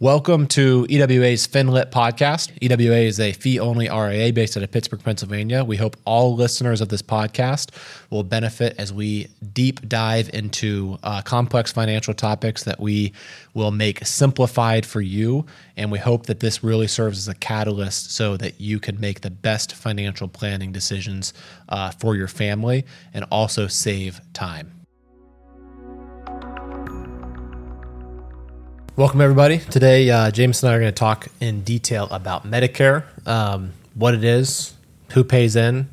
Welcome 0.00 0.46
to 0.50 0.86
EWA's 0.88 1.46
FIN-LYT 1.46 1.90
podcast. 1.90 2.52
EWA 2.62 2.98
is 2.98 3.18
a 3.18 3.32
fee 3.32 3.58
only 3.58 3.88
RIA 3.88 4.32
based 4.32 4.56
out 4.56 4.62
of 4.62 4.70
Pittsburgh, 4.70 5.02
Pennsylvania. 5.02 5.64
We 5.64 5.76
hope 5.76 5.96
all 6.04 6.36
listeners 6.36 6.80
of 6.80 6.88
this 6.88 7.02
podcast 7.02 7.74
will 8.08 8.22
benefit 8.22 8.76
as 8.78 8.92
we 8.92 9.26
deep 9.52 9.88
dive 9.88 10.30
into 10.32 11.00
uh, 11.02 11.22
complex 11.22 11.72
financial 11.72 12.14
topics 12.14 12.62
that 12.62 12.78
we 12.78 13.12
will 13.54 13.72
make 13.72 14.06
simplified 14.06 14.86
for 14.86 15.00
you. 15.00 15.44
And 15.76 15.90
we 15.90 15.98
hope 15.98 16.26
that 16.26 16.38
this 16.38 16.62
really 16.62 16.86
serves 16.86 17.18
as 17.18 17.26
a 17.26 17.34
catalyst 17.34 18.12
so 18.12 18.36
that 18.36 18.60
you 18.60 18.78
can 18.78 19.00
make 19.00 19.22
the 19.22 19.30
best 19.30 19.74
financial 19.74 20.28
planning 20.28 20.70
decisions 20.70 21.34
uh, 21.70 21.90
for 21.90 22.14
your 22.14 22.28
family 22.28 22.86
and 23.12 23.24
also 23.32 23.66
save 23.66 24.20
time. 24.32 24.77
Welcome, 28.98 29.20
everybody. 29.20 29.58
Today, 29.58 30.10
uh, 30.10 30.32
James 30.32 30.60
and 30.60 30.72
I 30.72 30.74
are 30.74 30.80
going 30.80 30.92
to 30.92 30.98
talk 30.98 31.28
in 31.40 31.62
detail 31.62 32.08
about 32.10 32.44
Medicare, 32.44 33.04
um, 33.28 33.72
what 33.94 34.12
it 34.12 34.24
is, 34.24 34.74
who 35.10 35.22
pays 35.22 35.54
in, 35.54 35.88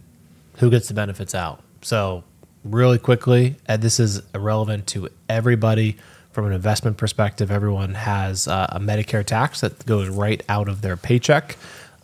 who 0.55 0.71
gets 0.71 0.87
the 0.87 0.95
benefits 0.95 1.35
out. 1.35 1.61
So, 1.83 2.23
really 2.63 2.97
quickly, 2.97 3.57
this 3.67 3.99
is 3.99 4.23
relevant 4.33 4.87
to 4.87 5.09
everybody 5.29 5.97
from 6.31 6.47
an 6.47 6.53
investment 6.53 6.97
perspective. 6.97 7.51
Everyone 7.51 7.93
has 7.93 8.47
uh, 8.47 8.69
a 8.71 8.79
Medicare 8.79 9.23
tax 9.23 9.61
that 9.61 9.85
goes 9.85 10.09
right 10.09 10.41
out 10.49 10.67
of 10.67 10.81
their 10.81 10.97
paycheck. 10.97 11.57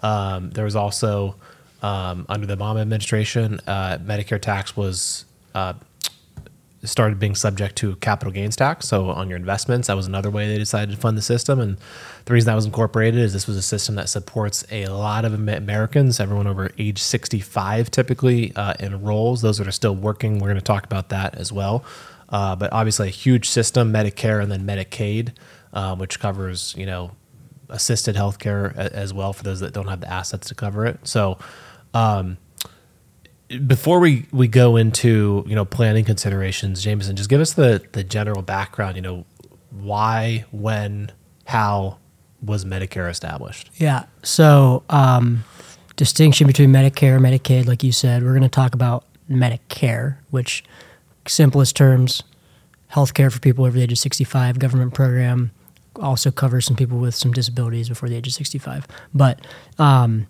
Um, 0.03 0.52
there 0.52 0.66
was 0.66 0.75
also, 0.75 1.36
um, 1.81 2.27
under 2.30 2.45
the 2.45 2.55
Obama 2.55 2.80
administration, 2.80 3.59
uh, 3.66 3.97
Medicare 3.97 4.39
tax 4.39 4.77
was 4.77 5.25
uh, 5.55 5.73
started 6.84 7.20
being 7.20 7.35
subject 7.35 7.76
to 7.77 7.95
capital 7.98 8.31
gains 8.31 8.55
tax. 8.55 8.88
So 8.88 9.09
on 9.09 9.30
your 9.30 9.38
investments, 9.38 9.88
that 9.88 9.95
was 9.95 10.08
another 10.08 10.31
way 10.31 10.48
they 10.48 10.58
decided 10.58 10.94
to 10.95 10.98
fund 10.99 11.17
the 11.17 11.22
system. 11.22 11.59
And 11.59 11.77
the 12.26 12.34
reason 12.34 12.48
that 12.48 12.55
was 12.55 12.66
incorporated 12.66 13.20
is 13.20 13.34
this 13.34 13.48
was 13.48 13.58
a 13.58 13.62
system 13.62 13.95
that 13.95 14.09
supports 14.09 14.66
a 14.72 14.88
lot 14.88 15.23
of 15.23 15.34
Americans, 15.34 16.20
everyone 16.20 16.47
over 16.47 16.72
age 16.78 17.00
65 17.00 17.92
typically 17.92 18.52
uh, 18.55 18.73
enrolls. 18.80 19.42
Those 19.42 19.59
that 19.59 19.67
are 19.67 19.72
still 19.72 19.95
working, 19.95 20.39
we're 20.39 20.47
going 20.47 20.55
to 20.55 20.61
talk 20.61 20.86
about 20.86 21.09
that 21.09 21.36
as 21.36 21.52
well. 21.52 21.86
Uh, 22.30 22.55
but 22.55 22.72
obviously, 22.72 23.09
a 23.09 23.11
huge 23.11 23.50
system, 23.50 23.92
Medicare 23.92 24.42
and 24.42 24.52
then 24.52 24.66
Medicaid, 24.66 25.33
uh, 25.73 25.95
which 25.95 26.20
covers 26.20 26.73
you 26.77 26.86
know 26.86 27.11
assisted 27.70 28.16
healthcare 28.16 28.75
as 28.75 29.14
well 29.14 29.33
for 29.33 29.44
those 29.44 29.59
that 29.59 29.73
don't 29.73 29.88
have 29.88 30.02
the 30.02 30.09
assets 30.09 30.48
to 30.48 30.55
cover 30.55 30.86
it. 30.86 31.00
So. 31.03 31.38
Um, 31.94 32.38
before 33.59 33.99
we, 33.99 34.25
we 34.31 34.47
go 34.47 34.75
into 34.75 35.44
you 35.47 35.55
know 35.55 35.66
planning 35.66 36.05
considerations, 36.05 36.83
Jamison, 36.83 37.16
just 37.16 37.30
give 37.30 37.41
us 37.41 37.53
the 37.53 37.83
the 37.91 38.03
general 38.03 38.41
background. 38.41 38.95
You 38.95 39.02
know, 39.02 39.25
why, 39.71 40.45
when, 40.52 41.11
how 41.45 41.97
was 42.41 42.66
Medicare 42.66 43.09
established? 43.09 43.69
Yeah. 43.75 44.05
So 44.23 44.83
um, 44.89 45.43
distinction 45.95 46.47
between 46.47 46.71
Medicare 46.71 47.16
and 47.16 47.25
Medicaid, 47.25 47.67
like 47.67 47.83
you 47.83 47.91
said, 47.91 48.23
we're 48.23 48.31
going 48.31 48.41
to 48.41 48.49
talk 48.49 48.73
about 48.73 49.05
Medicare, 49.30 50.17
which 50.30 50.63
simplest 51.27 51.75
terms, 51.75 52.23
healthcare 52.91 53.31
for 53.31 53.39
people 53.39 53.65
over 53.65 53.77
the 53.77 53.83
age 53.83 53.91
of 53.91 53.97
65, 53.97 54.59
government 54.59 54.93
program, 54.93 55.52
also 55.97 56.31
covers 56.31 56.65
some 56.65 56.75
people 56.75 56.97
with 56.97 57.15
some 57.15 57.31
disabilities 57.31 57.89
before 57.89 58.09
the 58.09 58.15
age 58.15 58.27
of 58.27 58.33
65. 58.33 58.88
But 59.13 59.45
um, 59.77 60.27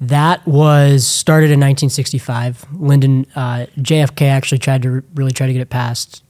that 0.00 0.46
was 0.46 1.06
started 1.06 1.46
in 1.46 1.60
1965. 1.60 2.66
Lyndon 2.72 3.26
uh, 3.36 3.66
JFK 3.78 4.28
actually 4.28 4.58
tried 4.58 4.82
to 4.82 5.02
really 5.14 5.32
try 5.32 5.46
to 5.46 5.52
get 5.52 5.60
it 5.60 5.70
passed, 5.70 6.24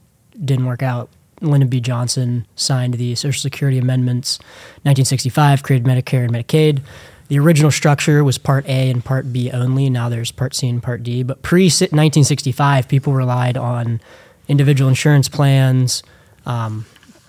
didn't 0.44 0.66
work 0.66 0.82
out. 0.82 1.08
Lyndon 1.40 1.68
B. 1.68 1.80
Johnson 1.80 2.46
signed 2.54 2.94
the 2.94 3.14
Social 3.14 3.40
Security 3.40 3.78
Amendments 3.78 4.38
1965, 4.82 5.62
created 5.62 5.86
Medicare 5.86 6.24
and 6.24 6.32
Medicaid. 6.32 6.82
The 7.28 7.38
original 7.38 7.70
structure 7.70 8.24
was 8.24 8.38
Part 8.38 8.66
A 8.66 8.90
and 8.90 9.04
Part 9.04 9.32
B 9.32 9.50
only. 9.52 9.88
Now 9.88 10.08
there's 10.08 10.32
Part 10.32 10.54
C 10.54 10.68
and 10.68 10.82
Part 10.82 11.02
D. 11.04 11.22
But 11.22 11.42
pre 11.42 11.66
1965, 11.66 12.88
people 12.88 13.12
relied 13.12 13.56
on 13.56 14.00
individual 14.48 14.88
insurance 14.88 15.28
plans, 15.28 16.02
um, 16.44 16.86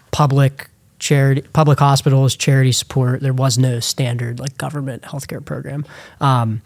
public 0.10 0.71
charity, 1.02 1.42
public 1.54 1.80
hospitals, 1.80 2.36
charity 2.36 2.72
support. 2.72 3.20
There 3.22 3.34
was 3.34 3.58
no 3.58 3.82
standard 3.82 4.40
like 4.40 4.58
government 4.58 5.02
healthcare 5.02 5.44
program. 5.44 5.84
Um, 6.22 6.62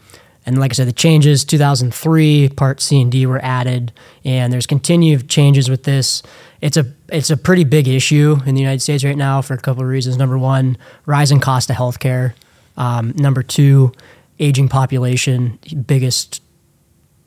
and 0.45 0.59
like 0.59 0.71
I 0.71 0.75
said, 0.75 0.87
the 0.87 0.93
changes 0.93 1.43
2003 1.43 2.49
Part 2.49 2.79
C 2.79 3.01
and 3.01 3.11
D 3.11 3.25
were 3.25 3.43
added, 3.43 3.91
and 4.23 4.53
there's 4.53 4.67
continued 4.67 5.27
changes 5.27 5.69
with 5.69 5.83
this. 5.83 6.21
It's 6.61 6.77
a 6.77 6.85
it's 7.09 7.31
a 7.31 7.37
pretty 7.37 7.63
big 7.63 7.87
issue 7.87 8.37
in 8.45 8.53
the 8.53 8.61
United 8.61 8.81
States 8.81 9.03
right 9.03 9.17
now 9.17 9.41
for 9.41 9.55
a 9.55 9.57
couple 9.57 9.81
of 9.81 9.89
reasons. 9.89 10.17
Number 10.17 10.37
one, 10.37 10.77
rising 11.07 11.39
cost 11.39 11.69
of 11.71 11.77
healthcare. 11.77 12.33
Um, 12.77 13.13
number 13.15 13.41
two, 13.41 13.93
aging 14.39 14.69
population, 14.69 15.57
biggest 15.87 16.41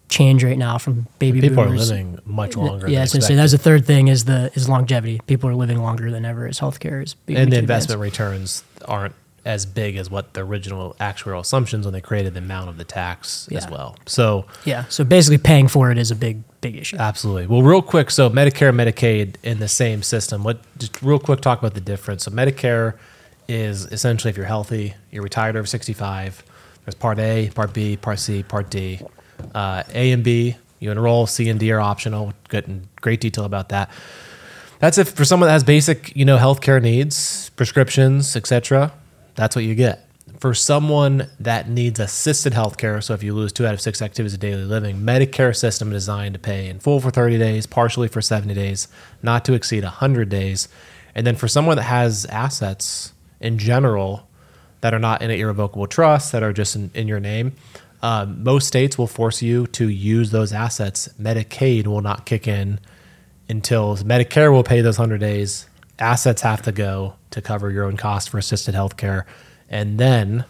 change 0.08 0.42
right 0.42 0.58
now 0.58 0.78
from 0.78 1.06
baby 1.18 1.40
people 1.40 1.64
boomers. 1.64 1.90
are 1.90 1.94
living 1.94 2.18
much 2.24 2.56
longer. 2.56 2.88
Yeah, 2.88 3.04
so 3.04 3.18
that's 3.18 3.52
the 3.52 3.58
third 3.58 3.84
thing 3.84 4.08
is 4.08 4.24
the 4.24 4.50
is 4.54 4.68
longevity. 4.68 5.20
People 5.26 5.50
are 5.50 5.54
living 5.54 5.78
longer 5.78 6.10
than 6.10 6.24
ever 6.24 6.46
as 6.46 6.58
healthcare 6.58 7.02
is. 7.02 7.14
Being 7.14 7.38
And 7.38 7.52
the 7.52 7.58
investment 7.58 7.96
advanced. 7.96 8.18
returns 8.18 8.64
aren't 8.86 9.14
as 9.44 9.64
big 9.64 9.96
as 9.96 10.10
what 10.10 10.34
the 10.34 10.40
original 10.40 10.94
actuarial 11.00 11.40
assumptions 11.40 11.86
when 11.86 11.92
they 11.92 12.00
created 12.00 12.34
the 12.34 12.38
amount 12.38 12.68
of 12.68 12.76
the 12.76 12.84
tax 12.84 13.48
yeah. 13.50 13.58
as 13.58 13.68
well. 13.68 13.96
So 14.06 14.46
yeah, 14.64 14.84
so 14.88 15.04
basically 15.04 15.38
paying 15.38 15.68
for 15.68 15.90
it 15.90 15.98
is 15.98 16.10
a 16.10 16.16
big 16.16 16.42
big 16.60 16.76
issue. 16.76 16.96
Absolutely. 16.96 17.46
Well, 17.46 17.62
real 17.62 17.82
quick, 17.82 18.10
so 18.10 18.28
Medicare, 18.30 18.70
and 18.70 18.78
Medicaid 18.78 19.36
in 19.42 19.58
the 19.58 19.68
same 19.68 20.02
system. 20.02 20.42
What 20.42 20.60
just 20.78 21.02
real 21.02 21.18
quick 21.18 21.40
talk 21.40 21.58
about 21.58 21.74
the 21.74 21.80
difference. 21.80 22.24
So 22.24 22.30
Medicare 22.30 22.94
is 23.46 23.86
essentially 23.86 24.30
if 24.30 24.36
you're 24.36 24.46
healthy, 24.46 24.94
you're 25.10 25.22
retired 25.22 25.56
over 25.56 25.66
65. 25.66 26.42
There's 26.84 26.94
Part 26.94 27.18
A, 27.18 27.50
Part 27.54 27.72
B, 27.72 27.96
Part 27.96 28.18
C, 28.18 28.42
Part 28.42 28.70
D. 28.70 29.00
Uh, 29.54 29.82
A 29.94 30.12
and 30.12 30.22
B, 30.22 30.56
you 30.80 30.90
enroll. 30.90 31.26
C 31.26 31.48
and 31.48 31.58
D 31.58 31.72
are 31.72 31.80
optional. 31.80 32.32
Get 32.48 32.66
in 32.66 32.88
great 33.00 33.20
detail 33.20 33.44
about 33.44 33.70
that. 33.70 33.90
That's 34.78 34.98
if 34.98 35.10
for 35.10 35.24
someone 35.24 35.48
that 35.48 35.54
has 35.54 35.64
basic, 35.64 36.14
you 36.16 36.24
know, 36.24 36.38
healthcare 36.38 36.80
needs, 36.80 37.50
prescriptions, 37.50 38.36
etc. 38.36 38.92
That's 39.34 39.56
what 39.56 39.64
you 39.64 39.74
get. 39.74 40.04
For 40.38 40.54
someone 40.54 41.28
that 41.40 41.68
needs 41.68 41.98
assisted 41.98 42.52
healthcare, 42.52 43.02
so 43.02 43.12
if 43.12 43.24
you 43.24 43.34
lose 43.34 43.52
two 43.52 43.66
out 43.66 43.74
of 43.74 43.80
six 43.80 44.00
activities 44.00 44.34
of 44.34 44.40
daily 44.40 44.64
living, 44.64 44.98
Medicare 45.00 45.56
system 45.56 45.90
designed 45.90 46.34
to 46.34 46.38
pay 46.38 46.68
in 46.68 46.78
full 46.78 47.00
for 47.00 47.10
30 47.10 47.38
days, 47.38 47.66
partially 47.66 48.06
for 48.06 48.22
70 48.22 48.54
days, 48.54 48.86
not 49.20 49.44
to 49.46 49.54
exceed 49.54 49.82
100 49.82 50.28
days. 50.28 50.68
And 51.14 51.26
then 51.26 51.34
for 51.34 51.48
someone 51.48 51.76
that 51.76 51.84
has 51.84 52.24
assets 52.26 53.12
in 53.40 53.58
general 53.58 54.28
that 54.80 54.94
are 54.94 55.00
not 55.00 55.22
in 55.22 55.30
an 55.32 55.40
irrevocable 55.40 55.88
trust, 55.88 56.30
that 56.30 56.44
are 56.44 56.52
just 56.52 56.76
in, 56.76 56.92
in 56.94 57.08
your 57.08 57.18
name, 57.18 57.54
um, 58.02 58.42
most 58.42 58.66
states 58.66 58.96
will 58.96 59.06
force 59.06 59.42
you 59.42 59.66
to 59.68 59.88
use 59.88 60.30
those 60.30 60.52
assets. 60.52 61.08
Medicaid 61.20 61.86
will 61.86 62.00
not 62.00 62.26
kick 62.26 62.46
in 62.46 62.78
until 63.48 63.96
Medicare 63.96 64.52
will 64.52 64.62
pay 64.64 64.80
those 64.80 64.98
100 64.98 65.18
days. 65.18 65.68
Assets 65.98 66.42
have 66.42 66.62
to 66.62 66.72
go 66.72 67.14
to 67.30 67.42
cover 67.42 67.70
your 67.70 67.84
own 67.84 67.96
cost 67.96 68.30
for 68.30 68.38
assisted 68.38 68.74
health 68.74 68.96
care. 68.96 69.26
And 69.68 69.98
then 69.98 70.44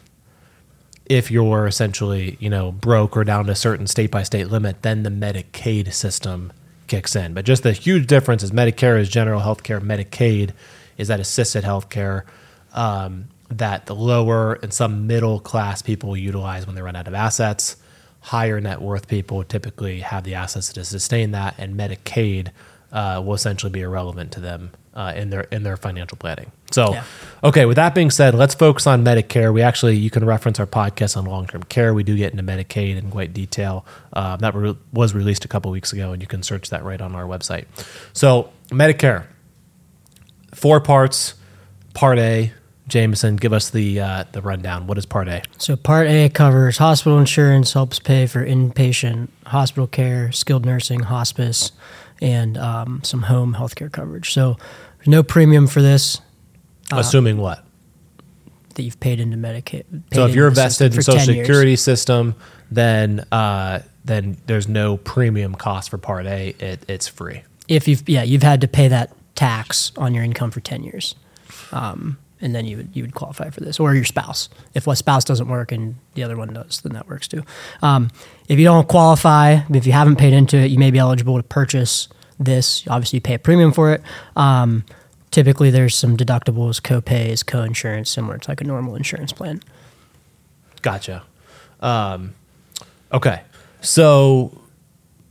if 1.06 1.30
you're 1.30 1.66
essentially, 1.66 2.36
you 2.38 2.50
know, 2.50 2.70
broke 2.70 3.16
or 3.16 3.24
down 3.24 3.46
to 3.46 3.52
a 3.52 3.56
certain 3.56 3.86
state 3.86 4.10
by 4.10 4.22
state 4.22 4.48
limit, 4.48 4.82
then 4.82 5.02
the 5.02 5.10
Medicaid 5.10 5.92
system 5.92 6.52
kicks 6.86 7.16
in. 7.16 7.32
But 7.32 7.46
just 7.46 7.62
the 7.62 7.72
huge 7.72 8.06
difference 8.06 8.42
is 8.42 8.50
Medicare 8.50 9.00
is 9.00 9.08
general 9.08 9.40
health 9.40 9.62
care, 9.62 9.80
Medicaid 9.80 10.52
is 10.98 11.08
that 11.08 11.20
assisted 11.20 11.64
health 11.64 11.88
care. 11.88 12.26
Um, 12.74 13.28
that 13.50 13.86
the 13.86 13.94
lower 13.94 14.54
and 14.54 14.72
some 14.72 15.06
middle 15.06 15.40
class 15.40 15.82
people 15.82 16.16
utilize 16.16 16.66
when 16.66 16.74
they 16.74 16.82
run 16.82 16.96
out 16.96 17.08
of 17.08 17.14
assets. 17.14 17.76
Higher 18.20 18.60
net 18.60 18.82
worth 18.82 19.08
people 19.08 19.44
typically 19.44 20.00
have 20.00 20.24
the 20.24 20.34
assets 20.34 20.72
to 20.72 20.84
sustain 20.84 21.30
that, 21.32 21.54
and 21.56 21.78
Medicaid 21.78 22.48
uh, 22.92 23.22
will 23.24 23.34
essentially 23.34 23.70
be 23.70 23.80
irrelevant 23.80 24.32
to 24.32 24.40
them 24.40 24.72
uh, 24.92 25.12
in 25.14 25.30
their 25.30 25.42
in 25.42 25.62
their 25.62 25.76
financial 25.76 26.18
planning. 26.18 26.50
So, 26.70 26.92
yeah. 26.92 27.04
okay. 27.44 27.64
With 27.64 27.76
that 27.76 27.94
being 27.94 28.10
said, 28.10 28.34
let's 28.34 28.54
focus 28.54 28.86
on 28.86 29.04
Medicare. 29.04 29.54
We 29.54 29.62
actually 29.62 29.96
you 29.96 30.10
can 30.10 30.24
reference 30.24 30.58
our 30.58 30.66
podcast 30.66 31.16
on 31.16 31.24
long 31.24 31.46
term 31.46 31.62
care. 31.62 31.94
We 31.94 32.02
do 32.02 32.16
get 32.16 32.32
into 32.32 32.42
Medicaid 32.42 32.98
in 32.98 33.10
quite 33.10 33.32
detail. 33.32 33.86
Uh, 34.12 34.36
that 34.36 34.54
re- 34.54 34.76
was 34.92 35.14
released 35.14 35.44
a 35.44 35.48
couple 35.48 35.70
weeks 35.70 35.92
ago, 35.92 36.12
and 36.12 36.20
you 36.20 36.28
can 36.28 36.42
search 36.42 36.70
that 36.70 36.84
right 36.84 37.00
on 37.00 37.14
our 37.14 37.24
website. 37.24 37.66
So, 38.12 38.50
Medicare, 38.68 39.26
four 40.52 40.80
parts. 40.80 41.34
Part 41.94 42.20
A, 42.20 42.52
Jamison, 42.88 43.36
give 43.36 43.52
us 43.52 43.70
the 43.70 44.00
uh, 44.00 44.24
the 44.32 44.42
rundown. 44.42 44.86
What 44.86 44.98
is 44.98 45.06
Part 45.06 45.28
A? 45.28 45.42
So 45.58 45.76
Part 45.76 46.08
A 46.08 46.28
covers 46.28 46.78
hospital 46.78 47.18
insurance, 47.18 47.74
helps 47.74 47.98
pay 47.98 48.26
for 48.26 48.44
inpatient 48.44 49.28
hospital 49.46 49.86
care, 49.86 50.32
skilled 50.32 50.64
nursing, 50.64 51.00
hospice, 51.00 51.72
and 52.20 52.56
um, 52.56 53.00
some 53.04 53.22
home 53.22 53.54
health 53.54 53.74
care 53.74 53.90
coverage. 53.90 54.32
So 54.32 54.56
there's 54.96 55.08
no 55.08 55.22
premium 55.22 55.66
for 55.66 55.82
this. 55.82 56.20
Uh, 56.90 56.96
Assuming 56.98 57.36
what? 57.36 57.64
That 58.74 58.82
you've 58.82 59.00
paid 59.00 59.20
into 59.20 59.36
Medicaid. 59.36 59.84
Paid 59.90 60.14
so 60.14 60.26
if 60.26 60.34
you're 60.34 60.48
invested 60.48 60.92
in 60.92 60.96
the 60.96 61.02
Social 61.02 61.34
Security 61.34 61.76
system, 61.76 62.34
then 62.70 63.24
uh, 63.30 63.80
then 64.04 64.38
there's 64.46 64.68
no 64.68 64.96
premium 64.96 65.54
cost 65.54 65.90
for 65.90 65.98
Part 65.98 66.26
A. 66.26 66.54
It, 66.58 66.84
it's 66.88 67.06
free. 67.06 67.42
If 67.68 67.86
you've 67.86 68.08
yeah 68.08 68.22
you've 68.22 68.42
had 68.42 68.62
to 68.62 68.68
pay 68.68 68.88
that 68.88 69.12
tax 69.34 69.92
on 69.96 70.14
your 70.14 70.24
income 70.24 70.50
for 70.50 70.60
ten 70.60 70.82
years. 70.82 71.14
Um, 71.70 72.18
and 72.40 72.54
then 72.54 72.66
you 72.66 72.76
would 72.76 72.90
you 72.94 73.02
would 73.02 73.14
qualify 73.14 73.50
for 73.50 73.60
this, 73.60 73.80
or 73.80 73.94
your 73.94 74.04
spouse. 74.04 74.48
If 74.74 74.86
one 74.86 74.96
spouse 74.96 75.24
doesn't 75.24 75.48
work 75.48 75.72
and 75.72 75.96
the 76.14 76.22
other 76.22 76.36
one 76.36 76.52
does, 76.52 76.80
then 76.80 76.92
that 76.92 77.08
works 77.08 77.28
too. 77.28 77.42
Um, 77.82 78.10
if 78.48 78.58
you 78.58 78.64
don't 78.64 78.88
qualify, 78.88 79.60
if 79.72 79.86
you 79.86 79.92
haven't 79.92 80.16
paid 80.16 80.32
into 80.32 80.56
it, 80.56 80.70
you 80.70 80.78
may 80.78 80.90
be 80.90 80.98
eligible 80.98 81.36
to 81.36 81.42
purchase 81.42 82.08
this. 82.38 82.86
Obviously, 82.88 83.18
you 83.18 83.20
pay 83.20 83.34
a 83.34 83.38
premium 83.38 83.72
for 83.72 83.92
it. 83.92 84.02
Um, 84.36 84.84
typically, 85.30 85.70
there's 85.70 85.94
some 85.94 86.16
deductibles, 86.16 86.82
co-pays, 86.82 87.42
co-insurance, 87.42 88.10
similar 88.10 88.38
to 88.38 88.50
like 88.50 88.60
a 88.60 88.64
normal 88.64 88.94
insurance 88.94 89.32
plan. 89.32 89.62
Gotcha. 90.82 91.24
Um, 91.80 92.34
okay. 93.12 93.42
So 93.80 94.60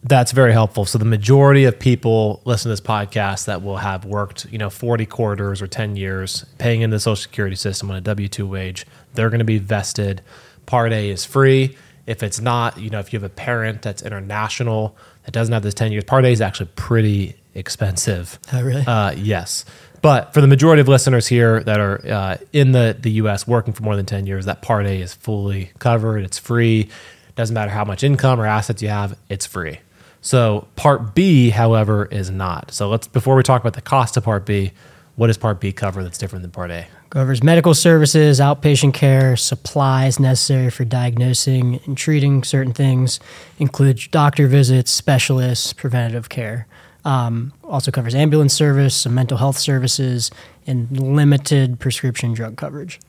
that's 0.07 0.31
very 0.31 0.53
helpful. 0.53 0.85
So 0.85 0.97
the 0.97 1.05
majority 1.05 1.65
of 1.65 1.77
people 1.77 2.41
listen 2.45 2.69
to 2.69 2.69
this 2.69 2.81
podcast 2.81 3.45
that 3.45 3.61
will 3.61 3.77
have 3.77 4.05
worked, 4.05 4.45
you 4.51 4.57
know, 4.57 4.69
40 4.69 5.05
quarters 5.05 5.61
or 5.61 5.67
10 5.67 5.95
years 5.95 6.45
paying 6.57 6.81
into 6.81 6.95
the 6.95 6.99
social 6.99 7.21
security 7.21 7.55
system 7.55 7.89
on 7.89 7.97
a 7.97 8.01
W-2 8.01 8.47
wage, 8.47 8.85
they're 9.13 9.29
going 9.29 9.39
to 9.39 9.45
be 9.45 9.57
vested. 9.57 10.21
Part 10.65 10.91
A 10.91 11.09
is 11.09 11.25
free. 11.25 11.77
If 12.05 12.23
it's 12.23 12.39
not, 12.39 12.79
you 12.79 12.89
know, 12.89 12.99
if 12.99 13.11
you 13.11 13.19
have 13.19 13.29
a 13.29 13.33
parent 13.33 13.81
that's 13.81 14.01
international 14.01 14.95
that 15.23 15.31
doesn't 15.31 15.53
have 15.53 15.63
this 15.63 15.73
10 15.73 15.91
years, 15.91 16.05
Part 16.05 16.25
A 16.25 16.29
is 16.29 16.41
actually 16.41 16.69
pretty 16.75 17.35
expensive. 17.53 18.39
Oh, 18.53 18.61
really? 18.61 18.85
Uh, 18.85 19.11
yes. 19.11 19.65
But 20.01 20.33
for 20.33 20.41
the 20.41 20.47
majority 20.47 20.79
of 20.79 20.87
listeners 20.87 21.27
here 21.27 21.61
that 21.63 21.79
are 21.79 22.01
uh, 22.07 22.37
in 22.53 22.71
the, 22.71 22.95
the 22.97 23.11
US 23.11 23.47
working 23.47 23.73
for 23.73 23.83
more 23.83 23.95
than 23.95 24.05
10 24.05 24.25
years, 24.25 24.45
that 24.45 24.61
Part 24.61 24.85
A 24.85 25.01
is 25.01 25.13
fully 25.13 25.71
covered. 25.79 26.23
It's 26.23 26.37
free. 26.37 26.89
Doesn't 27.35 27.53
matter 27.53 27.71
how 27.71 27.83
much 27.83 28.03
income 28.03 28.39
or 28.39 28.45
assets 28.45 28.81
you 28.81 28.89
have, 28.89 29.17
it's 29.29 29.45
free. 29.45 29.79
So 30.27 30.67
Part 30.75 31.15
B, 31.15 31.51
however, 31.51 32.05
is 32.11 32.29
not. 32.29 32.73
So 32.73 32.89
let's 32.89 33.07
before 33.07 33.37
we 33.37 33.43
talk 33.43 33.61
about 33.61 33.75
the 33.75 33.81
cost 33.81 34.17
of 34.17 34.25
Part 34.25 34.45
B, 34.45 34.73
what 35.15 35.27
does 35.27 35.37
Part 35.37 35.61
B 35.61 35.71
cover 35.71 36.03
that's 36.03 36.17
different 36.17 36.43
than 36.43 36.51
Part 36.51 36.69
A? 36.69 36.85
Covers 37.11 37.41
medical 37.41 37.73
services, 37.73 38.41
outpatient 38.41 38.93
care, 38.93 39.37
supplies 39.37 40.19
necessary 40.19 40.69
for 40.69 40.83
diagnosing 40.83 41.79
and 41.85 41.97
treating 41.97 42.43
certain 42.43 42.73
things, 42.73 43.21
includes 43.57 44.09
doctor 44.09 44.47
visits, 44.47 44.91
specialists, 44.91 45.71
preventative 45.71 46.27
care. 46.27 46.67
Um, 47.05 47.53
also 47.63 47.89
covers 47.89 48.13
ambulance 48.13 48.53
service, 48.53 48.97
some 48.97 49.15
mental 49.15 49.37
health 49.37 49.57
services, 49.57 50.29
and 50.67 50.99
limited 50.99 51.79
prescription 51.79 52.33
drug 52.33 52.57
coverage. 52.57 52.99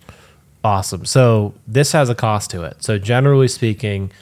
Awesome. 0.63 1.05
So 1.05 1.53
this 1.67 1.91
has 1.91 2.09
a 2.09 2.15
cost 2.15 2.53
to 2.53 2.63
it. 2.63 2.85
So 2.85 2.97
generally 2.97 3.49
speaking, 3.49 4.13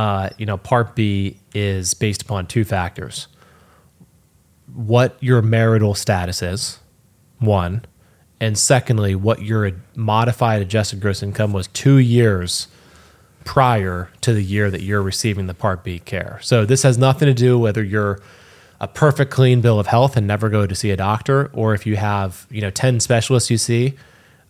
uh, 0.00 0.30
you 0.38 0.46
know, 0.46 0.56
Part 0.56 0.96
B 0.96 1.36
is 1.54 1.92
based 1.92 2.22
upon 2.22 2.46
two 2.46 2.64
factors: 2.64 3.28
what 4.72 5.14
your 5.20 5.42
marital 5.42 5.94
status 5.94 6.40
is, 6.40 6.78
one, 7.38 7.84
and 8.40 8.56
secondly, 8.56 9.14
what 9.14 9.42
your 9.42 9.72
modified 9.94 10.62
adjusted 10.62 11.00
gross 11.00 11.22
income 11.22 11.52
was 11.52 11.66
two 11.66 11.98
years 11.98 12.68
prior 13.44 14.08
to 14.22 14.32
the 14.32 14.42
year 14.42 14.70
that 14.70 14.80
you're 14.80 15.02
receiving 15.02 15.48
the 15.48 15.52
Part 15.52 15.84
B 15.84 15.98
care. 15.98 16.38
So 16.42 16.64
this 16.64 16.82
has 16.82 16.96
nothing 16.96 17.26
to 17.26 17.34
do 17.34 17.58
whether 17.58 17.84
you're 17.84 18.20
a 18.80 18.88
perfect 18.88 19.30
clean 19.30 19.60
bill 19.60 19.78
of 19.78 19.86
health 19.86 20.16
and 20.16 20.26
never 20.26 20.48
go 20.48 20.66
to 20.66 20.74
see 20.74 20.90
a 20.90 20.96
doctor, 20.96 21.50
or 21.52 21.74
if 21.74 21.84
you 21.84 21.96
have 21.96 22.46
you 22.50 22.62
know 22.62 22.70
ten 22.70 23.00
specialists 23.00 23.50
you 23.50 23.58
see. 23.58 23.96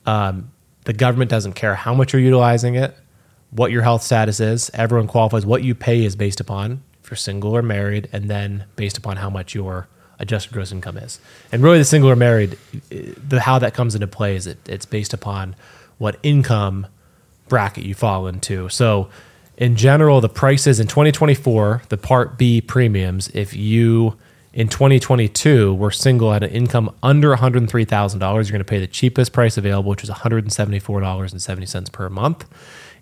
Um, 0.06 0.52
the 0.84 0.92
government 0.92 1.28
doesn't 1.28 1.54
care 1.54 1.74
how 1.74 1.92
much 1.92 2.12
you're 2.12 2.22
utilizing 2.22 2.76
it, 2.76 2.96
what 3.50 3.70
your 3.70 3.82
health 3.82 4.02
status 4.02 4.40
is. 4.40 4.70
Everyone 4.74 5.06
qualifies. 5.06 5.44
What 5.44 5.62
you 5.62 5.74
pay 5.74 6.04
is 6.04 6.16
based 6.16 6.40
upon 6.40 6.82
if 7.02 7.10
you're 7.10 7.16
single 7.16 7.56
or 7.56 7.62
married, 7.62 8.08
and 8.12 8.30
then 8.30 8.64
based 8.76 8.98
upon 8.98 9.16
how 9.16 9.30
much 9.30 9.54
your 9.54 9.88
adjusted 10.18 10.52
gross 10.52 10.70
income 10.70 10.96
is. 10.96 11.18
And 11.50 11.62
really, 11.62 11.78
the 11.78 11.84
single 11.84 12.10
or 12.10 12.16
married, 12.16 12.56
the 12.90 13.40
how 13.40 13.58
that 13.58 13.74
comes 13.74 13.94
into 13.94 14.06
play 14.06 14.36
is 14.36 14.46
it, 14.46 14.58
it's 14.68 14.86
based 14.86 15.12
upon 15.12 15.56
what 15.98 16.18
income 16.22 16.86
bracket 17.48 17.84
you 17.84 17.94
fall 17.94 18.26
into. 18.26 18.68
So, 18.68 19.08
in 19.56 19.76
general, 19.76 20.20
the 20.20 20.28
prices 20.28 20.80
in 20.80 20.86
2024, 20.86 21.82
the 21.90 21.98
Part 21.98 22.38
B 22.38 22.60
premiums, 22.62 23.28
if 23.34 23.54
you 23.54 24.16
in 24.52 24.68
2022 24.68 25.74
were 25.74 25.90
single 25.90 26.32
at 26.32 26.42
an 26.42 26.50
income 26.50 26.94
under 27.02 27.36
$103,000, 27.36 28.20
you're 28.20 28.42
going 28.44 28.58
to 28.58 28.64
pay 28.64 28.80
the 28.80 28.86
cheapest 28.86 29.32
price 29.32 29.56
available, 29.56 29.90
which 29.90 30.02
is 30.02 30.10
$174.70 30.10 31.92
per 31.92 32.08
month. 32.08 32.46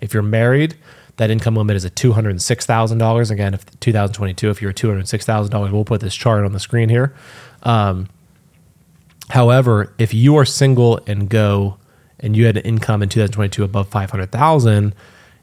If 0.01 0.13
you're 0.13 0.23
married, 0.23 0.77
that 1.17 1.31
income 1.31 1.57
limit 1.57 1.77
is 1.77 1.85
at 1.85 1.95
$206,000. 1.95 3.31
Again, 3.31 3.55
if 3.55 3.81
2022, 3.81 4.51
if 4.51 4.63
you're 4.63 4.73
$206,000, 4.73 5.73
we'll 5.73 5.85
put 5.85 6.01
this 6.01 6.15
chart 6.15 6.45
on 6.45 6.53
the 6.53 6.61
screen 6.61 6.89
here. 6.91 7.15
Um, 7.63 8.09
however, 9.31 9.93
if 9.99 10.13
you 10.13 10.37
are 10.37 10.45
single 10.45 11.01
and 11.07 11.29
go 11.29 11.79
and 12.21 12.37
you 12.37 12.47
had 12.47 12.57
an 12.57 12.65
income 12.65 13.03
in 13.03 13.09
2022 13.09 13.65
above 13.65 13.89
500,000, 13.89 14.95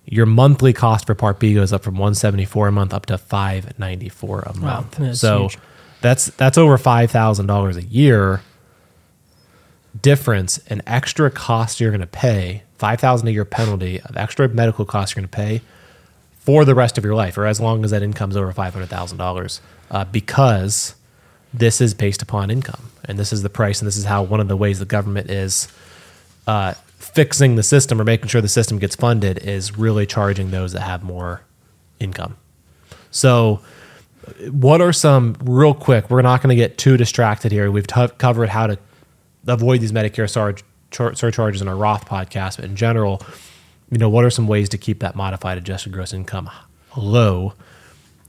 your 0.06 0.26
monthly 0.28 0.72
cost 0.72 1.08
for 1.08 1.16
Part 1.16 1.40
B 1.40 1.56
goes 1.56 1.74
up 1.74 1.84
from 1.84 1.96
174 1.96 2.68
a 2.68 2.72
month 2.72 2.94
up 2.94 3.08
to 3.08 3.18
594 3.18 4.40
a 4.42 4.58
month. 4.58 4.92
that's 4.92 5.20
so 5.20 5.48
huge. 5.48 5.58
That's 6.06 6.28
that's 6.28 6.58
over 6.58 6.78
$5,000 6.78 7.76
a 7.76 7.84
year 7.84 8.42
difference 10.02 10.58
an 10.68 10.82
extra 10.86 11.32
cost 11.32 11.80
you're 11.80 11.92
going 11.92 12.02
to 12.02 12.08
pay 12.08 12.64
5000 12.78 13.28
a 13.28 13.32
year 13.32 13.46
penalty 13.46 14.02
of 14.02 14.18
extra 14.18 14.48
medical 14.48 14.86
costs 14.86 15.16
you're 15.16 15.22
going 15.22 15.30
to 15.30 15.36
pay 15.36 15.62
for 16.38 16.64
the 16.64 16.76
rest 16.76 16.98
of 16.98 17.04
your 17.04 17.16
life 17.16 17.38
or 17.38 17.46
as 17.46 17.60
long 17.60 17.84
as 17.84 17.92
that 17.92 18.04
income 18.04 18.30
is 18.30 18.38
over 18.38 18.54
$500000 18.54 19.60
uh, 19.92 20.06
because 20.06 20.96
this 21.54 21.82
is 21.82 21.94
based 21.94 22.22
upon 22.22 22.52
income. 22.52 22.92
And 23.06 23.18
this 23.18 23.32
is 23.32 23.42
the 23.42 23.50
price 23.50 23.80
and 23.80 23.88
this 23.88 23.98
is 23.98 24.06
how 24.06 24.24
one 24.24 24.40
of 24.40 24.48
the 24.48 24.58
ways 24.58 24.80
the 24.80 24.86
government 24.86 25.30
is 25.30 25.68
uh, 26.48 26.74
fixing 26.98 27.56
the 27.56 27.64
system 27.64 28.00
or 28.00 28.04
making 28.04 28.28
sure 28.28 28.42
the 28.42 28.48
system 28.48 28.78
gets 28.78 28.96
funded 28.96 29.40
is 29.40 29.78
really 29.78 30.06
charging 30.06 30.52
those 30.52 30.74
that 30.74 30.82
have 30.82 31.04
more 31.04 31.42
income. 32.00 32.36
So 33.12 33.62
what 34.52 34.82
are 34.82 34.94
some 34.94 35.36
real 35.44 35.74
quick 35.74 36.10
we're 36.10 36.22
not 36.22 36.42
going 36.42 36.50
to 36.50 36.56
get 36.56 36.78
too 36.78 36.98
distracted 36.98 37.52
here 37.52 37.70
we've 37.72 37.88
t- 37.88 38.08
covered 38.18 38.50
how 38.50 38.68
to 38.68 38.78
avoid 39.48 39.80
these 39.82 39.92
medicare 39.92 40.28
char- 40.92 41.14
surcharges 41.16 41.62
in 41.62 41.68
our 41.68 41.76
roth 41.76 42.06
podcast 42.06 42.56
but 42.58 42.66
in 42.66 42.76
general 42.76 43.22
you 43.92 43.98
know 43.98 44.10
what 44.10 44.26
are 44.26 44.30
some 44.30 44.48
ways 44.48 44.70
to 44.70 44.78
keep 44.78 45.00
that 45.00 45.16
modified 45.16 45.58
adjusted 45.58 45.92
gross 45.92 46.14
income 46.14 46.50
low 46.98 47.54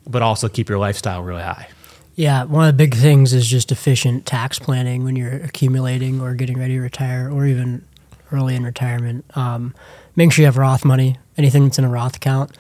but 0.07 0.23
also 0.23 0.49
keep 0.49 0.69
your 0.69 0.79
lifestyle 0.79 1.23
really 1.23 1.43
high 1.43 1.69
Yeah, 2.15 2.45
one 2.45 2.67
of 2.67 2.75
the 2.75 2.79
big 2.79 2.95
things 2.95 3.35
is 3.35 3.47
just 3.47 3.71
efficient 3.71 4.25
tax 4.25 4.59
planning 4.59 5.05
when 5.05 5.17
you're 5.17 5.35
accumulating 5.35 6.21
or 6.21 6.35
getting 6.35 6.59
ready 6.59 6.75
to 6.75 6.81
retire 6.81 7.31
or 7.31 7.45
even 7.47 7.85
early 8.33 8.55
in 8.55 8.65
retirement. 8.65 9.25
Um, 9.37 9.75
making 10.17 10.31
sure 10.31 10.43
you 10.43 10.47
have 10.47 10.57
Roth 10.57 10.83
money, 10.85 11.19
anything 11.37 11.65
that's 11.65 11.79
in 11.79 11.85
a 11.85 11.91
Roth 11.91 12.17
account. 12.17 12.57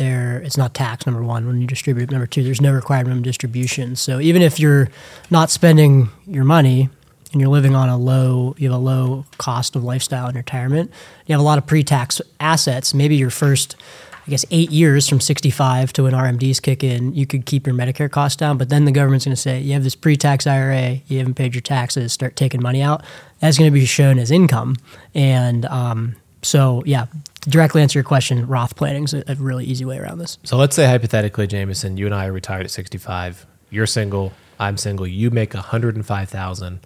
There, 0.00 0.40
it's 0.40 0.56
not 0.56 0.72
taxed. 0.72 1.06
Number 1.06 1.22
one, 1.22 1.46
when 1.46 1.60
you 1.60 1.66
distribute. 1.66 2.10
Number 2.10 2.26
two, 2.26 2.42
there's 2.42 2.62
no 2.62 2.72
required 2.72 3.04
minimum 3.04 3.22
distribution. 3.22 3.96
So 3.96 4.18
even 4.18 4.40
if 4.40 4.58
you're 4.58 4.88
not 5.28 5.50
spending 5.50 6.08
your 6.26 6.44
money 6.44 6.88
and 7.32 7.40
you're 7.42 7.50
living 7.50 7.74
on 7.76 7.90
a 7.90 7.98
low, 7.98 8.54
you 8.56 8.70
have 8.70 8.80
a 8.80 8.82
low 8.82 9.26
cost 9.36 9.76
of 9.76 9.84
lifestyle 9.84 10.26
in 10.30 10.36
retirement. 10.36 10.90
You 11.26 11.34
have 11.34 11.40
a 11.40 11.44
lot 11.44 11.58
of 11.58 11.66
pre-tax 11.66 12.22
assets. 12.40 12.94
Maybe 12.94 13.14
your 13.16 13.28
first 13.28 13.76
I 14.26 14.30
guess 14.30 14.46
eight 14.50 14.70
years 14.70 15.06
from 15.06 15.20
65 15.20 15.92
to 15.92 16.04
when 16.04 16.14
RMDs 16.14 16.62
kick 16.62 16.82
in, 16.82 17.14
you 17.14 17.26
could 17.26 17.44
keep 17.44 17.66
your 17.66 17.76
Medicare 17.76 18.10
costs 18.10 18.36
down. 18.36 18.56
But 18.56 18.70
then 18.70 18.86
the 18.86 18.92
government's 18.92 19.26
going 19.26 19.34
to 19.34 19.40
say, 19.40 19.60
you 19.60 19.74
have 19.74 19.84
this 19.84 19.94
pre 19.94 20.16
tax 20.16 20.46
IRA, 20.46 21.02
you 21.08 21.18
haven't 21.18 21.34
paid 21.34 21.54
your 21.54 21.60
taxes, 21.60 22.14
start 22.14 22.36
taking 22.36 22.62
money 22.62 22.80
out. 22.80 23.04
That's 23.40 23.58
going 23.58 23.70
to 23.70 23.74
be 23.74 23.84
shown 23.84 24.18
as 24.18 24.30
income. 24.30 24.76
And 25.14 25.66
um, 25.66 26.16
so, 26.42 26.82
yeah, 26.86 27.06
to 27.42 27.50
directly 27.50 27.82
answer 27.82 27.98
your 27.98 28.04
question, 28.04 28.46
Roth 28.46 28.76
planning 28.76 29.04
is 29.04 29.14
a, 29.14 29.24
a 29.28 29.34
really 29.34 29.64
easy 29.64 29.84
way 29.84 29.98
around 29.98 30.18
this. 30.18 30.38
So 30.44 30.56
let's 30.56 30.74
say 30.74 30.86
hypothetically, 30.86 31.46
Jamison, 31.46 31.96
you 31.96 32.06
and 32.06 32.14
I 32.14 32.26
are 32.26 32.32
retired 32.32 32.64
at 32.64 32.70
65. 32.70 33.46
You're 33.70 33.86
single. 33.86 34.32
I'm 34.58 34.76
single. 34.76 35.06
You 35.06 35.30
make 35.30 35.54
105,000 35.54 36.80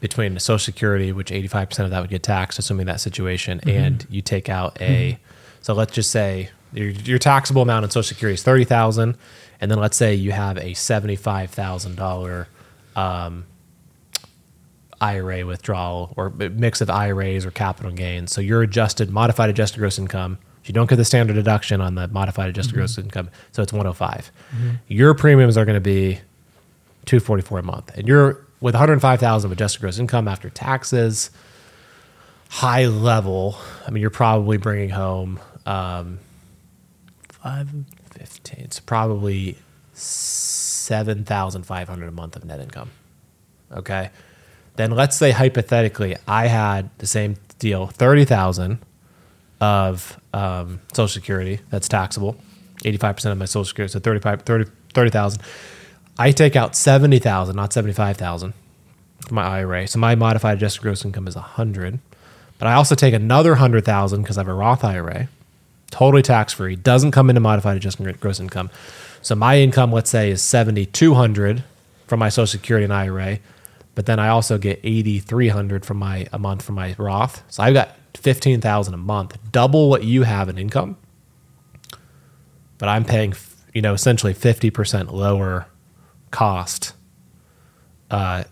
between 0.00 0.34
the 0.34 0.40
Social 0.40 0.58
Security, 0.58 1.12
which 1.12 1.30
85% 1.30 1.84
of 1.84 1.90
that 1.90 2.00
would 2.00 2.10
get 2.10 2.22
taxed, 2.22 2.58
assuming 2.58 2.86
that 2.86 3.00
situation, 3.00 3.60
and 3.66 4.06
you 4.08 4.22
take 4.22 4.48
out 4.48 4.80
a. 4.80 5.18
So 5.60 5.74
let's 5.74 5.92
just 5.92 6.10
say 6.10 6.50
your, 6.72 6.88
your 6.88 7.18
taxable 7.18 7.62
amount 7.62 7.84
in 7.84 7.90
Social 7.90 8.08
Security 8.08 8.34
is 8.34 8.42
30,000, 8.42 9.16
and 9.60 9.70
then 9.70 9.78
let's 9.78 9.96
say 9.96 10.14
you 10.14 10.32
have 10.32 10.56
a 10.56 10.70
$75,000 10.70 12.46
um, 12.96 13.44
IRA 15.00 15.46
withdrawal 15.46 16.12
or 16.16 16.30
mix 16.30 16.80
of 16.80 16.90
IRAs 16.90 17.46
or 17.46 17.50
capital 17.50 17.92
gains. 17.92 18.32
So 18.32 18.40
your 18.40 18.62
adjusted, 18.62 19.10
modified 19.10 19.50
adjusted 19.50 19.78
gross 19.78 19.98
income, 19.98 20.38
you 20.64 20.74
don't 20.74 20.88
get 20.88 20.96
the 20.96 21.04
standard 21.04 21.34
deduction 21.34 21.80
on 21.80 21.94
the 21.94 22.08
modified 22.08 22.50
adjusted 22.50 22.74
gross 22.74 22.98
income, 22.98 23.30
so 23.52 23.62
it's 23.62 23.72
105. 23.72 24.30
Your 24.88 25.14
premiums 25.14 25.56
are 25.56 25.64
going 25.64 25.76
to 25.76 25.80
be 25.80 26.20
244 27.06 27.60
a 27.60 27.62
month. 27.62 27.96
And 27.96 28.06
you're 28.06 28.44
with 28.60 28.74
105,000 28.74 29.48
of 29.48 29.52
adjusted 29.52 29.80
gross 29.80 29.98
income 29.98 30.28
after 30.28 30.50
taxes, 30.50 31.30
high 32.50 32.86
level, 32.86 33.56
I 33.86 33.90
mean, 33.90 34.02
you're 34.02 34.10
probably 34.10 34.58
bringing 34.58 34.90
home 34.90 35.40
um, 35.64 36.18
Five. 37.28 37.70
15. 38.10 38.64
It's 38.64 38.80
probably 38.80 39.56
7,500 39.94 42.06
a 42.06 42.10
month 42.10 42.36
of 42.36 42.44
net 42.44 42.60
income. 42.60 42.90
Okay. 43.72 44.10
Then 44.78 44.92
let's 44.92 45.16
say 45.16 45.32
hypothetically 45.32 46.16
I 46.26 46.46
had 46.46 46.88
the 46.98 47.06
same 47.06 47.36
deal, 47.58 47.88
thirty 47.88 48.24
thousand 48.24 48.78
of 49.60 50.18
um, 50.32 50.80
Social 50.92 51.08
Security 51.08 51.60
that's 51.68 51.88
taxable, 51.88 52.36
eighty 52.84 52.96
five 52.96 53.16
percent 53.16 53.32
of 53.32 53.38
my 53.38 53.44
Social 53.44 53.64
Security, 53.64 53.92
so 53.92 53.98
35, 53.98 54.42
30 54.42 54.70
30,000. 54.94 55.42
I 56.16 56.30
take 56.30 56.54
out 56.56 56.76
seventy 56.76 57.18
thousand, 57.18 57.56
not 57.56 57.72
seventy 57.72 57.92
five 57.92 58.16
thousand, 58.16 58.54
for 59.26 59.34
my 59.34 59.42
IRA. 59.42 59.88
So 59.88 59.98
my 59.98 60.14
modified 60.14 60.58
adjusted 60.58 60.82
gross 60.82 61.04
income 61.04 61.26
is 61.26 61.34
a 61.34 61.40
hundred, 61.40 61.98
but 62.58 62.68
I 62.68 62.74
also 62.74 62.94
take 62.94 63.14
another 63.14 63.56
hundred 63.56 63.84
thousand 63.84 64.22
because 64.22 64.38
I 64.38 64.42
have 64.42 64.48
a 64.48 64.54
Roth 64.54 64.84
IRA, 64.84 65.28
totally 65.90 66.22
tax 66.22 66.52
free, 66.52 66.76
doesn't 66.76 67.10
come 67.10 67.30
into 67.30 67.40
modified 67.40 67.76
adjusted 67.76 68.20
gross 68.20 68.38
income. 68.38 68.70
So 69.22 69.34
my 69.34 69.58
income, 69.58 69.92
let's 69.92 70.10
say, 70.10 70.30
is 70.30 70.40
seventy 70.40 70.86
two 70.86 71.14
hundred 71.14 71.64
from 72.06 72.20
my 72.20 72.28
Social 72.28 72.46
Security 72.46 72.84
and 72.84 72.92
IRA, 72.92 73.40
but 73.98 74.06
then 74.06 74.20
I 74.20 74.28
also 74.28 74.58
get 74.58 74.78
eighty 74.84 75.18
three 75.18 75.48
hundred 75.48 75.84
from 75.84 75.96
my 75.96 76.28
a 76.32 76.38
month 76.38 76.62
from 76.62 76.76
my 76.76 76.94
Roth. 76.98 77.42
So 77.48 77.64
I've 77.64 77.74
got 77.74 77.96
fifteen 78.14 78.60
thousand 78.60 78.94
a 78.94 78.96
month, 78.96 79.36
double 79.50 79.90
what 79.90 80.04
you 80.04 80.22
have 80.22 80.48
in 80.48 80.56
income. 80.56 80.96
But 82.78 82.88
I'm 82.88 83.04
paying, 83.04 83.34
you 83.74 83.82
know, 83.82 83.94
essentially 83.94 84.34
fifty 84.34 84.70
percent 84.70 85.12
lower 85.12 85.66
cost 86.30 86.92
uh, 88.08 88.44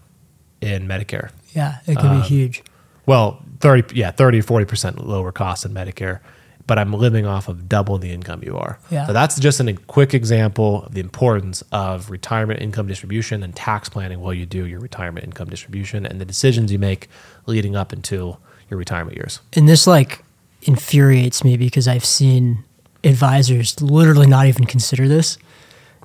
in 0.61 0.89
Medicare. 0.89 1.31
Yeah, 1.55 1.77
it 1.87 1.97
can 1.97 2.09
Um, 2.09 2.23
be 2.23 2.27
huge. 2.27 2.65
Well, 3.07 3.41
30, 3.61 3.95
yeah, 3.97 4.11
30 4.11 4.41
or 4.41 4.43
40% 4.43 5.07
lower 5.07 5.31
cost 5.31 5.65
in 5.65 5.73
Medicare, 5.73 6.19
but 6.67 6.79
I'm 6.79 6.93
living 6.93 7.27
off 7.27 7.49
of 7.49 7.69
double 7.69 7.99
the 7.99 8.11
income 8.11 8.43
you 8.45 8.57
are. 8.57 8.79
Yeah. 8.91 9.07
So 9.07 9.13
that's 9.13 9.39
just 9.39 9.61
an, 9.61 9.69
a 9.69 9.75
quick 9.75 10.15
example 10.15 10.85
of 10.85 10.95
the 10.95 11.01
importance 11.01 11.63
of 11.73 12.11
retirement 12.11 12.61
income 12.61 12.87
distribution 12.89 13.43
and 13.43 13.55
tax 13.55 13.89
planning 13.89 14.21
while 14.21 14.35
you 14.35 14.47
do 14.47 14.67
your 14.67 14.81
retirement 14.81 15.25
income 15.25 15.49
distribution 15.49 16.05
and 16.05 16.21
the 16.21 16.25
decisions 16.25 16.73
you 16.73 16.79
make 16.79 17.09
leading 17.47 17.77
up 17.77 17.93
until 17.93 18.41
your 18.69 18.79
retirement 18.79 19.17
years. 19.17 19.41
And 19.53 19.69
this 19.69 19.87
like 19.87 20.25
infuriates 20.63 21.45
me 21.45 21.57
because 21.57 21.87
I've 21.87 22.05
seen 22.05 22.65
advisors 23.05 23.81
literally 23.81 24.27
not 24.27 24.47
even 24.47 24.65
consider 24.65 25.07
this 25.07 25.39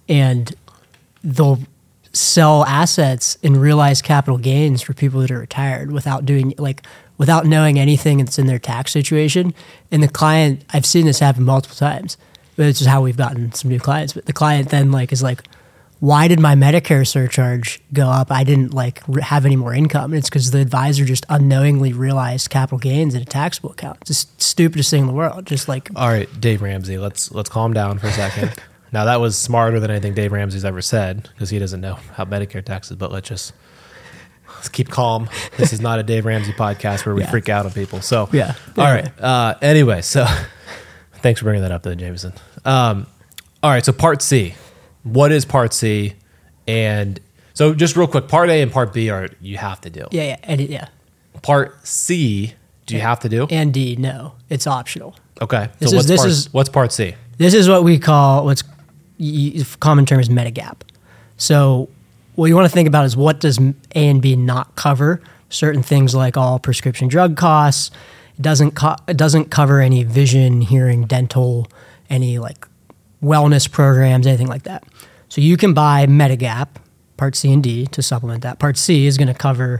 and 0.07 0.53
they'll 1.23 1.59
sell 2.13 2.65
assets 2.65 3.37
and 3.43 3.61
realize 3.61 4.01
capital 4.01 4.37
gains 4.37 4.81
for 4.81 4.93
people 4.93 5.21
that 5.21 5.31
are 5.31 5.39
retired 5.39 5.91
without 5.91 6.25
doing 6.25 6.53
like 6.57 6.83
without 7.17 7.45
knowing 7.45 7.77
anything 7.77 8.17
that's 8.17 8.39
in 8.39 8.47
their 8.47 8.59
tax 8.59 8.91
situation. 8.91 9.53
And 9.91 10.01
the 10.01 10.07
client, 10.07 10.65
I've 10.73 10.85
seen 10.87 11.05
this 11.05 11.19
happen 11.19 11.43
multiple 11.43 11.77
times. 11.77 12.17
But 12.55 12.65
it's 12.65 12.79
just 12.79 12.89
how 12.89 13.01
we've 13.01 13.15
gotten 13.15 13.53
some 13.53 13.69
new 13.69 13.79
clients. 13.79 14.13
But 14.13 14.25
the 14.25 14.33
client 14.33 14.69
then 14.69 14.91
like 14.91 15.11
is 15.11 15.23
like, 15.23 15.43
why 15.99 16.27
did 16.27 16.39
my 16.39 16.55
Medicare 16.55 17.07
surcharge 17.07 17.79
go 17.93 18.07
up? 18.07 18.31
I 18.31 18.43
didn't 18.43 18.73
like 18.73 19.05
have 19.17 19.45
any 19.45 19.55
more 19.55 19.71
income. 19.71 20.13
And 20.13 20.15
it's 20.15 20.29
because 20.29 20.49
the 20.49 20.59
advisor 20.59 21.05
just 21.05 21.25
unknowingly 21.29 21.93
realized 21.93 22.49
capital 22.49 22.79
gains 22.79 23.13
in 23.13 23.21
a 23.21 23.25
taxable 23.25 23.71
account. 23.71 23.99
It's 24.01 24.23
the 24.23 24.43
stupidest 24.43 24.89
thing 24.89 25.01
in 25.01 25.07
the 25.07 25.13
world. 25.13 25.45
Just 25.45 25.67
like 25.67 25.89
All 25.95 26.09
right, 26.09 26.27
Dave 26.41 26.63
Ramsey, 26.63 26.97
let's 26.97 27.31
let's 27.31 27.49
calm 27.49 27.71
down 27.71 27.99
for 27.99 28.07
a 28.07 28.11
second. 28.11 28.53
now 28.91 29.05
that 29.05 29.19
was 29.21 29.37
smarter 29.37 29.79
than 29.79 29.89
anything 29.91 30.13
Dave 30.13 30.31
Ramsey's 30.31 30.65
ever 30.65 30.81
said 30.81 31.29
because 31.33 31.49
he 31.49 31.59
doesn't 31.59 31.81
know 31.81 31.95
how 32.13 32.25
Medicare 32.25 32.63
taxes. 32.63 32.97
But 32.97 33.11
let's 33.11 33.27
just 33.29 33.53
let's 34.55 34.69
keep 34.69 34.89
calm. 34.89 35.29
This 35.57 35.73
is 35.73 35.81
not 35.81 35.99
a 35.99 36.03
Dave 36.03 36.25
Ramsey 36.25 36.53
podcast 36.53 37.05
where 37.05 37.15
we 37.15 37.21
Yeah. 37.21 37.29
freak 37.31 37.49
out 37.49 37.65
on 37.65 37.71
people. 37.71 38.01
So 38.01 38.29
Yeah. 38.31 38.55
all 38.77 38.85
right. 38.85 39.09
Uh, 39.19 39.55
anyway, 39.61 40.01
so 40.01 40.25
thanks 41.15 41.39
for 41.39 41.45
bringing 41.45 41.61
that 41.63 41.71
up, 41.71 41.83
though, 41.83 41.95
Jamison. 41.95 42.33
Um, 42.65 43.07
all 43.63 43.71
right, 43.71 43.83
so 43.85 43.91
Part 43.93 44.21
C. 44.21 44.55
What 45.03 45.31
is 45.31 45.45
Part 45.45 45.73
C? 45.73 46.13
And 46.67 47.19
so 47.53 47.73
just 47.73 47.95
real 47.95 48.07
quick, 48.07 48.27
Part 48.27 48.49
A 48.49 48.61
and 48.61 48.71
Part 48.71 48.93
B 48.93 49.09
are 49.09 49.29
you 49.39 49.57
have 49.57 49.81
to 49.81 49.89
do. 49.89 50.05
yeah, 50.11 50.23
yeah, 50.23 50.37
and 50.43 50.61
yeah. 50.61 50.87
Part 51.41 51.87
C, 51.87 52.53
do 52.85 52.95
you 52.95 53.01
have 53.01 53.19
to 53.21 53.29
do? 53.29 53.47
And 53.49 53.73
D, 53.73 53.95
no, 53.95 54.33
it's 54.49 54.67
optional. 54.67 55.15
Okay. 55.41 55.69
This 55.79 55.89
so 55.89 55.95
is- 55.95 55.99
what's 55.99 56.07
this 56.07 56.19
part, 56.21 56.29
is- 56.29 56.53
what's 56.53 56.69
Part 56.69 56.91
C? 56.91 57.15
This 57.37 57.53
is 57.55 57.67
what 57.67 57.83
we 57.83 57.97
call 57.97 58.45
what's 58.45 58.61
y- 59.21 59.53
y- 59.57 59.63
common 59.79 60.05
term 60.05 60.19
is 60.19 60.29
Medigap. 60.29 60.81
So 61.37 61.89
what 62.35 62.47
you 62.47 62.55
want 62.55 62.65
to 62.67 62.73
think 62.73 62.87
about 62.87 63.05
is 63.05 63.15
what 63.15 63.39
does 63.39 63.57
A 63.59 63.73
and 63.95 64.21
B 64.21 64.35
not 64.35 64.75
cover? 64.75 65.21
Certain 65.49 65.83
things 65.83 66.15
like 66.15 66.37
all 66.37 66.59
prescription 66.59 67.07
drug 67.07 67.35
costs. 67.37 67.91
It 68.37 68.41
doesn't 68.41 68.71
co- 68.71 68.95
it 69.07 69.17
doesn't 69.17 69.51
cover 69.51 69.81
any 69.81 70.03
vision, 70.03 70.61
hearing, 70.61 71.05
dental, 71.05 71.67
any 72.09 72.39
like 72.39 72.67
wellness 73.23 73.69
programs, 73.71 74.25
anything 74.25 74.47
like 74.47 74.63
that. 74.63 74.83
So 75.29 75.41
you 75.41 75.57
can 75.57 75.73
buy 75.73 76.05
Medigap, 76.07 76.67
Part 77.17 77.35
C 77.35 77.51
and 77.53 77.61
D, 77.63 77.85
to 77.87 78.01
supplement 78.01 78.41
that. 78.43 78.59
Part 78.59 78.77
C 78.77 79.05
is 79.05 79.17
going 79.17 79.27
to 79.27 79.33
cover 79.33 79.79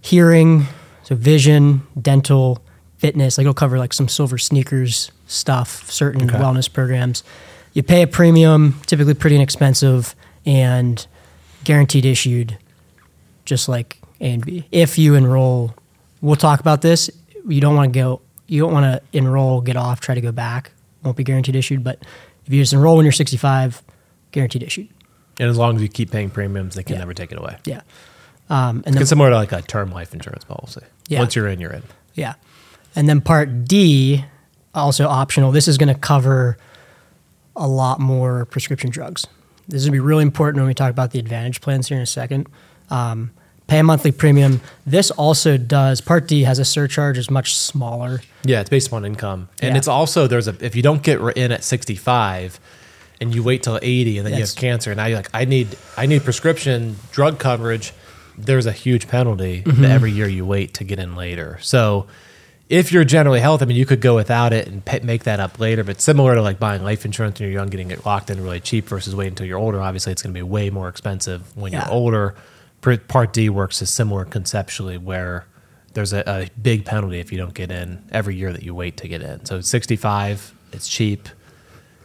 hearing, 0.00 0.66
so 1.02 1.14
vision, 1.14 1.86
dental, 2.00 2.58
fitness. 2.98 3.38
Like 3.38 3.44
it'll 3.44 3.54
cover 3.54 3.78
like 3.78 3.92
some 3.92 4.08
silver 4.08 4.38
sneakers 4.38 5.10
stuff, 5.26 5.90
certain 5.90 6.28
Okay. 6.30 6.38
wellness 6.38 6.72
programs. 6.72 7.22
You 7.76 7.82
pay 7.82 8.00
a 8.00 8.06
premium, 8.06 8.80
typically 8.86 9.12
pretty 9.12 9.36
inexpensive, 9.36 10.16
and 10.46 11.06
guaranteed 11.62 12.06
issued, 12.06 12.56
just 13.44 13.68
like 13.68 13.98
A 14.18 14.32
and 14.32 14.46
B. 14.46 14.66
If 14.72 14.96
you 14.96 15.14
enroll, 15.14 15.74
we'll 16.22 16.36
talk 16.36 16.60
about 16.60 16.80
this. 16.80 17.10
You 17.46 17.60
don't 17.60 17.76
want 17.76 17.92
to 17.92 17.98
go. 18.00 18.22
You 18.46 18.62
don't 18.62 18.72
want 18.72 18.84
to 18.86 19.02
enroll, 19.18 19.60
get 19.60 19.76
off, 19.76 20.00
try 20.00 20.14
to 20.14 20.22
go 20.22 20.32
back. 20.32 20.72
Won't 21.02 21.18
be 21.18 21.22
guaranteed 21.24 21.54
issued, 21.54 21.84
but 21.84 21.98
if 22.46 22.52
you 22.54 22.62
just 22.62 22.72
enroll 22.72 22.96
when 22.96 23.04
you're 23.04 23.12
65, 23.12 23.82
guaranteed 24.32 24.62
issued. 24.62 24.88
And 25.38 25.50
as 25.50 25.58
long 25.58 25.76
as 25.76 25.82
you 25.82 25.88
keep 25.88 26.10
paying 26.10 26.30
premiums, 26.30 26.76
they 26.76 26.82
can 26.82 26.94
Yeah. 26.94 27.00
never 27.00 27.12
take 27.12 27.30
it 27.30 27.36
away. 27.38 27.58
Yeah. 27.66 27.82
Um, 28.48 28.84
and 28.86 28.94
then 28.94 29.02
It's 29.02 29.10
similar 29.10 29.28
to 29.28 29.36
like 29.36 29.52
a 29.52 29.60
term 29.60 29.90
life 29.92 30.14
insurance 30.14 30.44
policy. 30.44 30.80
Yeah. 31.08 31.18
Once 31.18 31.36
you're 31.36 31.46
in, 31.46 31.60
you're 31.60 31.72
in. 31.74 31.82
Yeah. 32.14 32.36
And 32.94 33.06
then 33.06 33.20
part 33.20 33.66
D, 33.66 34.24
also 34.74 35.06
optional. 35.08 35.52
This 35.52 35.68
is 35.68 35.76
going 35.76 35.92
to 35.92 36.00
cover 36.00 36.56
a 37.56 37.66
lot 37.66 37.98
more 38.00 38.44
prescription 38.46 38.90
drugs. 38.90 39.26
This 39.68 39.80
is 39.82 39.86
going 39.86 39.92
to 39.98 40.02
be 40.02 40.06
really 40.06 40.22
important 40.22 40.60
when 40.60 40.68
we 40.68 40.74
talk 40.74 40.90
about 40.90 41.10
the 41.10 41.18
advantage 41.18 41.60
plans 41.60 41.88
here 41.88 41.96
in 41.96 42.02
a 42.02 42.06
second. 42.06 42.46
Um, 42.90 43.32
pay 43.66 43.80
a 43.80 43.82
monthly 43.82 44.12
premium. 44.12 44.60
This 44.86 45.10
also 45.10 45.56
does, 45.56 46.00
Part 46.00 46.28
D 46.28 46.42
has 46.44 46.58
a 46.60 46.64
surcharge, 46.64 47.18
is 47.18 47.30
much 47.30 47.56
smaller. 47.56 48.20
Yeah, 48.44 48.60
it's 48.60 48.70
based 48.70 48.86
upon 48.88 49.04
income, 49.04 49.48
and 49.60 49.72
Yeah. 49.72 49.78
it's 49.78 49.88
also 49.88 50.26
there's 50.28 50.46
a 50.46 50.54
if 50.60 50.76
you 50.76 50.82
don't 50.82 51.02
get 51.02 51.18
in 51.36 51.50
at 51.50 51.64
65, 51.64 52.60
and 53.20 53.34
you 53.34 53.42
wait 53.42 53.62
till 53.64 53.78
80, 53.82 54.18
and 54.18 54.26
then 54.26 54.34
you 54.34 54.40
have 54.40 54.54
cancer, 54.54 54.90
and 54.92 54.98
now 54.98 55.06
you're 55.06 55.18
like, 55.18 55.30
I 55.34 55.44
need 55.46 55.76
I 55.96 56.06
need 56.06 56.22
prescription 56.22 56.96
drug 57.10 57.38
coverage. 57.40 57.92
There's 58.38 58.66
a 58.66 58.72
huge 58.72 59.08
penalty 59.08 59.62
Mm-hmm. 59.62 59.84
every 59.84 60.12
year 60.12 60.28
you 60.28 60.44
wait 60.46 60.74
to 60.74 60.84
get 60.84 60.98
in 61.00 61.16
later. 61.16 61.58
So. 61.62 62.06
If 62.68 62.90
you're 62.90 63.04
generally 63.04 63.38
healthy, 63.40 63.64
I 63.64 63.66
mean, 63.68 63.76
you 63.76 63.86
could 63.86 64.00
go 64.00 64.16
without 64.16 64.52
it 64.52 64.66
and 64.66 64.84
pay, 64.84 64.98
make 65.00 65.24
that 65.24 65.38
up 65.38 65.60
later. 65.60 65.84
But 65.84 66.00
similar 66.00 66.34
to 66.34 66.42
like 66.42 66.58
buying 66.58 66.82
life 66.82 67.04
insurance 67.04 67.38
when 67.38 67.48
you're 67.48 67.60
young, 67.60 67.68
getting 67.68 67.90
it 67.92 68.04
locked 68.04 68.28
in 68.28 68.42
really 68.42 68.58
cheap 68.60 68.86
versus 68.88 69.14
waiting 69.14 69.32
until 69.32 69.46
you're 69.46 69.58
older. 69.58 69.80
Obviously, 69.80 70.10
it's 70.12 70.22
going 70.22 70.34
to 70.34 70.38
be 70.38 70.42
way 70.42 70.70
more 70.70 70.88
expensive 70.88 71.56
when 71.56 71.72
Yeah. 71.72 71.84
you're 71.84 71.94
older. 71.94 72.34
Part 73.08 73.32
D 73.32 73.48
works 73.48 73.80
is 73.82 73.90
similar 73.90 74.24
conceptually, 74.24 74.96
where 74.98 75.44
there's 75.94 76.12
a, 76.12 76.22
a 76.26 76.48
big 76.60 76.84
penalty 76.84 77.18
if 77.20 77.32
you 77.32 77.38
don't 77.38 77.54
get 77.54 77.70
in 77.70 78.04
every 78.12 78.36
year 78.36 78.52
that 78.52 78.62
you 78.62 78.74
wait 78.74 78.96
to 78.98 79.08
get 79.08 79.22
in. 79.22 79.44
So 79.44 79.60
65, 79.60 80.52
it's 80.72 80.88
cheap. 80.88 81.28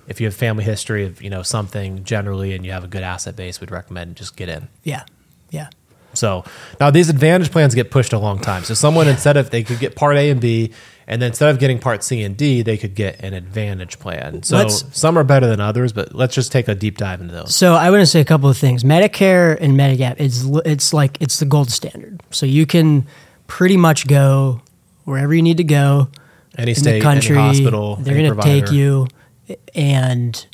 If 0.08 0.20
you 0.20 0.28
have 0.28 0.36
family 0.36 0.64
history 0.64 1.06
of 1.06 1.22
you 1.22 1.30
know 1.30 1.44
something 1.44 2.04
generally 2.04 2.54
and 2.56 2.66
you 2.66 2.72
have 2.72 2.84
a 2.84 2.88
good 2.88 3.04
asset 3.04 3.36
base, 3.36 3.62
we'd 3.62 3.70
recommend 3.72 4.16
just 4.16 4.36
get 4.36 4.50
in. 4.50 4.70
Yeah. 4.84 5.04
Yeah. 5.52 5.70
So 6.14 6.44
now 6.80 6.92
these 6.92 7.10
advantage 7.10 7.52
plans 7.52 7.74
get 7.76 7.92
pushed 7.92 8.14
a 8.14 8.20
long 8.20 8.40
time. 8.40 8.64
So 8.64 8.74
someone 8.74 9.08
instead 9.08 9.38
of 9.38 9.50
they 9.50 9.64
could 9.64 9.80
get 9.80 9.96
part 9.96 10.18
A 10.18 10.30
and 10.30 10.40
B, 10.42 10.72
and 11.08 11.22
then 11.22 11.28
instead 11.28 11.50
of 11.50 11.60
getting 11.60 11.80
part 11.80 12.04
C 12.04 12.22
and 12.24 12.38
D, 12.38 12.62
they 12.62 12.78
could 12.78 12.96
get 12.96 13.20
an 13.22 13.34
advantage 13.34 14.00
plan. 14.00 14.44
So 14.44 14.58
Let's- 14.58 14.86
some 14.92 15.18
are 15.18 15.24
better 15.24 15.48
than 15.48 15.60
others, 15.60 15.92
but 15.94 16.14
let's 16.16 16.36
just 16.36 16.52
take 16.52 16.68
a 16.68 16.76
deep 16.76 16.98
dive 16.98 17.22
into 17.22 17.34
those. 17.34 17.56
So 17.56 17.74
I 17.76 17.90
want 17.90 18.02
to 18.02 18.06
say 18.06 18.20
a 18.22 18.26
couple 18.26 18.50
of 18.50 18.58
things. 18.58 18.84
Medicare 18.84 19.58
and 19.60 19.78
Medigap 19.78 20.16
it's 20.20 20.44
it's 20.66 20.94
like 20.94 21.18
it's 21.20 21.40
the 21.40 21.46
gold 21.46 21.70
standard. 21.72 22.22
So 22.32 22.46
you 22.46 22.66
can 22.66 23.06
pretty 23.48 23.78
much 23.78 24.08
go 24.08 24.62
wherever 25.06 25.34
you 25.34 25.42
need 25.42 25.58
to 25.58 25.64
go 25.64 26.08
Any 26.58 26.72
in 26.72 26.76
state, 26.76 27.00
the 27.00 27.02
country. 27.02 27.36
any 27.38 27.48
hospital, 27.48 27.96
they're 27.98 28.16
any 28.16 28.30
going 28.30 28.38
to 28.38 28.44
take 28.44 28.72
you, 28.72 29.08
and 29.76 30.46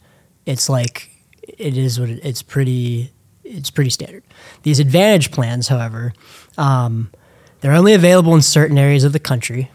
it's 0.45 0.69
like 0.69 1.09
it 1.43 1.77
is 1.77 1.99
what 1.99 2.09
it, 2.09 2.19
it's 2.23 2.41
pretty. 2.41 3.11
It's 3.49 3.71
pretty 3.71 3.89
standard. 3.89 4.23
These 4.63 4.79
advantage 4.79 5.31
plans, 5.31 5.67
however, 5.67 6.13
um, 6.57 7.11
they're 7.61 7.73
only 7.73 7.93
available 7.93 8.35
in 8.35 8.41
certain 8.41 8.77
areas 8.77 9.03
of 9.03 9.13
the 9.13 9.19
country. 9.19 9.71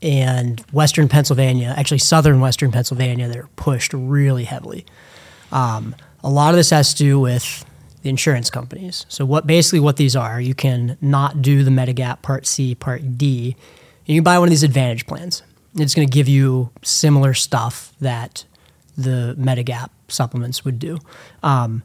And 0.00 0.60
Western 0.72 1.08
Pennsylvania, 1.08 1.74
actually 1.76 1.98
Southern 1.98 2.40
Western 2.40 2.72
Pennsylvania, 2.72 3.28
they're 3.28 3.48
pushed 3.56 3.92
really 3.92 4.44
heavily. 4.44 4.84
Um, 5.52 5.94
a 6.24 6.30
lot 6.30 6.50
of 6.50 6.56
this 6.56 6.70
has 6.70 6.94
to 6.94 6.98
do 6.98 7.20
with 7.20 7.64
the 8.02 8.08
insurance 8.08 8.50
companies. 8.50 9.06
So 9.08 9.24
what 9.24 9.46
basically 9.46 9.80
what 9.80 9.96
these 9.96 10.16
are, 10.16 10.40
you 10.40 10.54
can 10.54 10.96
not 11.00 11.42
do 11.42 11.62
the 11.62 11.70
Medigap 11.70 12.22
Part 12.22 12.46
C, 12.46 12.74
Part 12.74 13.16
D. 13.16 13.56
And 14.06 14.08
you 14.08 14.16
can 14.16 14.24
buy 14.24 14.38
one 14.38 14.48
of 14.48 14.50
these 14.50 14.64
Advantage 14.64 15.06
plans. 15.06 15.42
It's 15.76 15.94
going 15.94 16.06
to 16.06 16.12
give 16.12 16.28
you 16.28 16.70
similar 16.82 17.34
stuff 17.34 17.92
that 18.00 18.44
the 18.96 19.36
Medigap 19.38 19.90
supplements 20.08 20.64
would 20.64 20.78
do. 20.78 20.98
Um, 21.42 21.82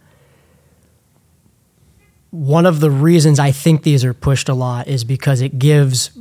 one 2.38 2.67
of 2.67 2.82
the 2.82 2.91
reasons 2.91 3.39
I 3.39 3.51
think 3.51 3.82
these 3.82 4.06
are 4.06 4.13
pushed 4.13 4.48
a 4.48 4.53
lot 4.53 4.88
is 4.88 5.03
because 5.03 5.41
it 5.41 5.58
gives 5.58 6.12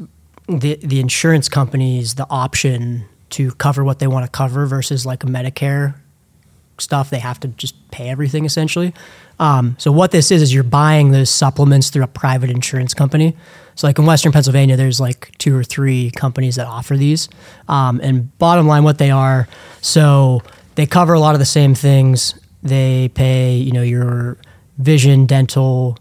the 0.48 0.76
the 0.76 0.98
insurance 0.98 1.48
companies 1.48 2.14
the 2.14 2.26
option 2.30 3.04
to 3.30 3.52
cover 3.52 3.84
what 3.84 3.98
they 3.98 4.06
want 4.06 4.24
to 4.24 4.30
cover 4.30 4.64
versus 4.64 5.04
like 5.04 5.24
a 5.24 5.26
Medicare 5.26 5.94
stuff. 6.78 7.10
They 7.10 7.18
have 7.18 7.38
to 7.40 7.48
just 7.48 7.74
pay 7.90 8.08
everything 8.08 8.46
essentially. 8.46 8.94
Um, 9.38 9.76
so 9.78 9.92
what 9.92 10.10
this 10.10 10.30
is 10.30 10.40
is 10.40 10.54
you're 10.54 10.62
buying 10.62 11.10
those 11.10 11.28
supplements 11.28 11.90
through 11.90 12.04
a 12.04 12.08
private 12.08 12.48
insurance 12.48 12.94
company. 12.94 13.36
So 13.74 13.86
like 13.86 13.98
in 13.98 14.06
Western 14.06 14.32
Pennsylvania, 14.32 14.76
there's 14.76 14.98
like 14.98 15.36
two 15.36 15.54
or 15.54 15.64
three 15.64 16.10
companies 16.12 16.56
that 16.56 16.66
offer 16.66 16.96
these. 16.96 17.28
Um, 17.68 18.00
and 18.02 18.36
bottom 18.38 18.66
line, 18.66 18.84
what 18.84 18.96
they 18.96 19.10
are, 19.10 19.48
so 19.82 20.40
they 20.76 20.86
cover 20.86 21.12
a 21.12 21.20
lot 21.20 21.34
of 21.34 21.40
the 21.40 21.44
same 21.44 21.74
things. 21.74 22.34
They 22.62 23.10
pay, 23.10 23.56
you 23.56 23.72
know, 23.72 23.82
your 23.82 24.38
vision, 24.78 25.26
dental, 25.26 25.98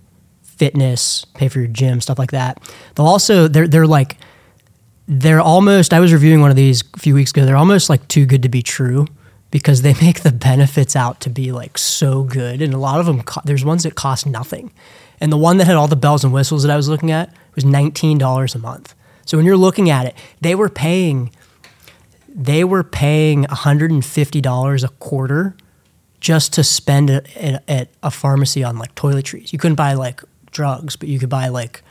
fitness, 0.58 1.26
pay 1.34 1.48
for 1.48 1.60
your 1.60 1.68
gym, 1.68 2.02
stuff 2.02 2.20
like 2.20 2.32
that. 2.32 2.60
They'll 2.96 3.06
also 3.06 3.48
they're 3.48 3.68
they're 3.68 3.88
like 3.88 4.18
they're 5.08 5.42
almost 5.42 5.94
I 5.94 6.00
was 6.00 6.14
reviewing 6.14 6.42
one 6.42 6.50
of 6.50 6.56
these 6.56 6.84
a 6.94 7.00
few 7.00 7.14
weeks 7.14 7.32
ago. 7.32 7.46
They're 7.46 7.58
almost 7.58 7.90
like 7.90 8.08
too 8.08 8.26
good 8.26 8.44
to 8.44 8.50
be 8.50 8.62
true 8.62 9.08
because 9.52 9.82
they 9.82 9.94
make 10.02 10.22
the 10.22 10.32
benefits 10.32 10.96
out 10.96 11.22
to 11.22 11.30
be 11.30 11.52
like 11.52 11.78
so 11.78 12.24
good 12.24 12.62
and 12.62 12.74
a 12.74 12.78
lot 12.78 13.00
of 13.00 13.06
them 13.06 13.22
co- 13.24 13.42
there's 13.46 13.66
ones 13.66 13.84
that 13.84 13.96
cost 13.96 14.26
nothing. 14.26 14.72
And 15.22 15.32
the 15.32 15.38
one 15.38 15.58
that 15.58 15.66
had 15.66 15.76
all 15.76 15.88
the 15.88 15.96
bells 15.96 16.24
and 16.24 16.34
whistles 16.34 16.64
that 16.64 16.72
I 16.72 16.76
was 16.76 16.90
looking 16.90 17.12
at 17.12 17.34
was 17.56 17.64
$19 17.64 18.56
a 18.56 18.60
month. 18.60 18.94
So 19.26 19.38
when 19.38 19.46
you're 19.46 19.58
looking 19.58 19.90
at 19.90 20.06
it, 20.06 20.16
they 20.42 20.56
were 20.56 20.70
paying 20.70 21.32
they 22.38 22.66
were 22.66 22.84
paying 22.84 23.46
$150 23.46 24.84
a 24.84 24.88
quarter 24.90 25.56
just 26.20 26.54
to 26.54 26.64
spend 26.66 27.10
at, 27.10 27.64
at 27.70 27.90
a 28.04 28.12
pharmacy 28.12 28.62
on 28.64 28.78
like 28.78 28.94
toiletries. 28.96 29.54
You 29.54 29.60
couldn't 29.60 29.76
buy 29.76 29.94
like 29.94 30.22
drugs, 30.56 30.96
but 30.96 31.08
you 31.10 31.20
could 31.20 31.30
buy 31.30 31.50
like 31.50 31.84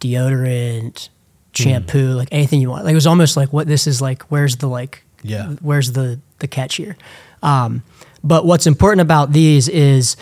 deodorant, 0.00 1.08
shampoo, 1.54 2.12
like 2.12 2.28
anything 2.30 2.60
you 2.60 2.70
want. 2.70 2.84
Like 2.84 2.92
it 2.92 2.94
was 2.96 3.06
almost 3.06 3.36
like 3.36 3.52
what 3.52 3.66
this 3.66 3.86
is 3.86 4.00
like. 4.00 4.22
Where's 4.24 4.56
the 4.56 4.68
like? 4.68 5.02
Yeah. 5.22 5.54
Where's 5.60 5.92
the 5.92 6.20
the 6.38 6.46
catch 6.48 6.76
here? 6.76 6.96
Um, 7.42 7.82
but 8.22 8.44
what's 8.46 8.66
important 8.66 9.00
about 9.00 9.32
these 9.32 9.68
is 9.68 10.16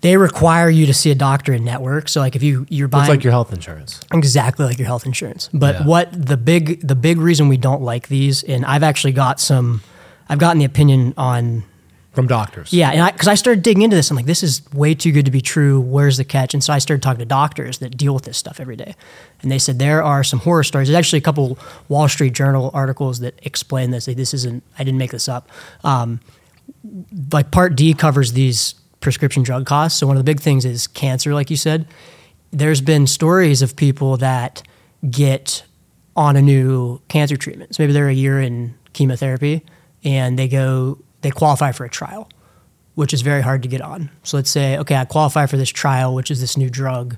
they 0.00 0.16
require 0.16 0.68
you 0.68 0.86
to 0.86 0.94
see 0.94 1.10
a 1.12 1.14
doctor 1.14 1.52
in 1.52 1.64
network. 1.64 2.08
So 2.08 2.20
like 2.20 2.34
if 2.34 2.42
you 2.42 2.66
you're 2.68 2.88
buying 2.88 3.04
It's 3.04 3.10
like 3.10 3.24
your 3.24 3.30
health 3.32 3.52
insurance. 3.52 4.00
exactly 4.12 4.66
like 4.66 4.78
your 4.78 4.86
health 4.86 5.06
insurance. 5.06 5.48
But 5.52 5.76
Yeah. 5.80 5.86
what 5.86 6.08
the 6.12 6.36
big 6.36 6.86
the 6.86 6.96
big 6.96 7.18
reason 7.18 7.48
we 7.48 7.56
don't 7.56 7.82
like 7.82 8.08
these, 8.08 8.42
and 8.42 8.64
I've 8.66 8.82
actually 8.82 9.12
got 9.12 9.38
some, 9.40 9.82
I've 10.28 10.38
gotten 10.38 10.58
the 10.58 10.64
opinion 10.64 11.14
on 11.16 11.64
From 12.12 12.26
doctors. 12.26 12.74
yeah, 12.74 12.90
and 12.90 13.00
I 13.00 13.10
because 13.10 13.28
I 13.28 13.34
started 13.34 13.62
digging 13.62 13.82
into 13.82 13.96
this, 13.96 14.10
I'm 14.10 14.16
like, 14.16 14.26
this 14.26 14.42
is 14.42 14.60
way 14.74 14.94
too 14.94 15.12
good 15.12 15.24
to 15.24 15.30
be 15.30 15.40
true. 15.40 15.80
Where's 15.80 16.18
the 16.18 16.24
catch? 16.24 16.52
And 16.52 16.62
so 16.62 16.72
I 16.72 16.78
started 16.78 17.02
talking 17.02 17.20
to 17.20 17.24
doctors 17.24 17.78
that 17.78 17.96
deal 17.96 18.12
with 18.12 18.24
this 18.24 18.36
stuff 18.36 18.60
every 18.60 18.76
day, 18.76 18.94
and 19.40 19.50
they 19.50 19.58
said 19.58 19.78
there 19.78 20.02
are 20.02 20.22
some 20.22 20.40
horror 20.40 20.62
stories. 20.62 20.88
There's 20.88 20.98
actually 20.98 21.20
a 21.20 21.22
couple 21.22 21.58
Wall 21.88 22.08
Street 22.08 22.34
Journal 22.34 22.70
articles 22.74 23.20
that 23.20 23.38
explain 23.42 23.92
this. 23.92 24.06
Like, 24.06 24.18
this 24.18 24.34
isn't 24.34 24.62
I 24.78 24.84
didn't 24.84 24.98
make 24.98 25.10
this 25.10 25.28
up. 25.28 25.48
Um, 25.84 26.20
like 27.32 27.50
Part 27.50 27.76
D 27.76 27.94
covers 27.94 28.34
these 28.34 28.74
prescription 29.00 29.42
drug 29.42 29.66
costs. 29.66 29.98
So 29.98 30.06
one 30.06 30.16
of 30.16 30.20
the 30.20 30.30
big 30.30 30.40
things 30.40 30.64
is 30.64 30.86
cancer, 30.86 31.34
like 31.34 31.50
you 31.50 31.56
said. 31.56 31.86
There's 32.50 32.80
been 32.80 33.06
stories 33.06 33.62
of 33.62 33.76
people 33.76 34.16
that 34.18 34.62
get 35.10 35.64
on 36.14 36.36
a 36.36 36.42
new 36.42 37.00
cancer 37.08 37.36
treatment. 37.36 37.74
So 37.74 37.82
maybe 37.82 37.92
they're 37.92 38.08
a 38.08 38.14
year 38.14 38.40
in 38.40 38.74
chemotherapy 38.92 39.64
and 40.04 40.38
they 40.38 40.48
go 40.48 40.98
they 41.22 41.30
qualify 41.30 41.72
for 41.72 41.84
a 41.84 41.90
trial, 41.90 42.28
which 42.94 43.14
is 43.14 43.22
very 43.22 43.40
hard 43.40 43.62
to 43.62 43.68
get 43.68 43.80
on. 43.80 44.10
So 44.22 44.36
let's 44.36 44.50
say, 44.50 44.78
okay, 44.78 44.96
I 44.96 45.04
qualify 45.04 45.46
for 45.46 45.56
this 45.56 45.70
trial, 45.70 46.14
which 46.14 46.30
is 46.30 46.40
this 46.40 46.56
new 46.56 46.70
drug, 46.70 47.16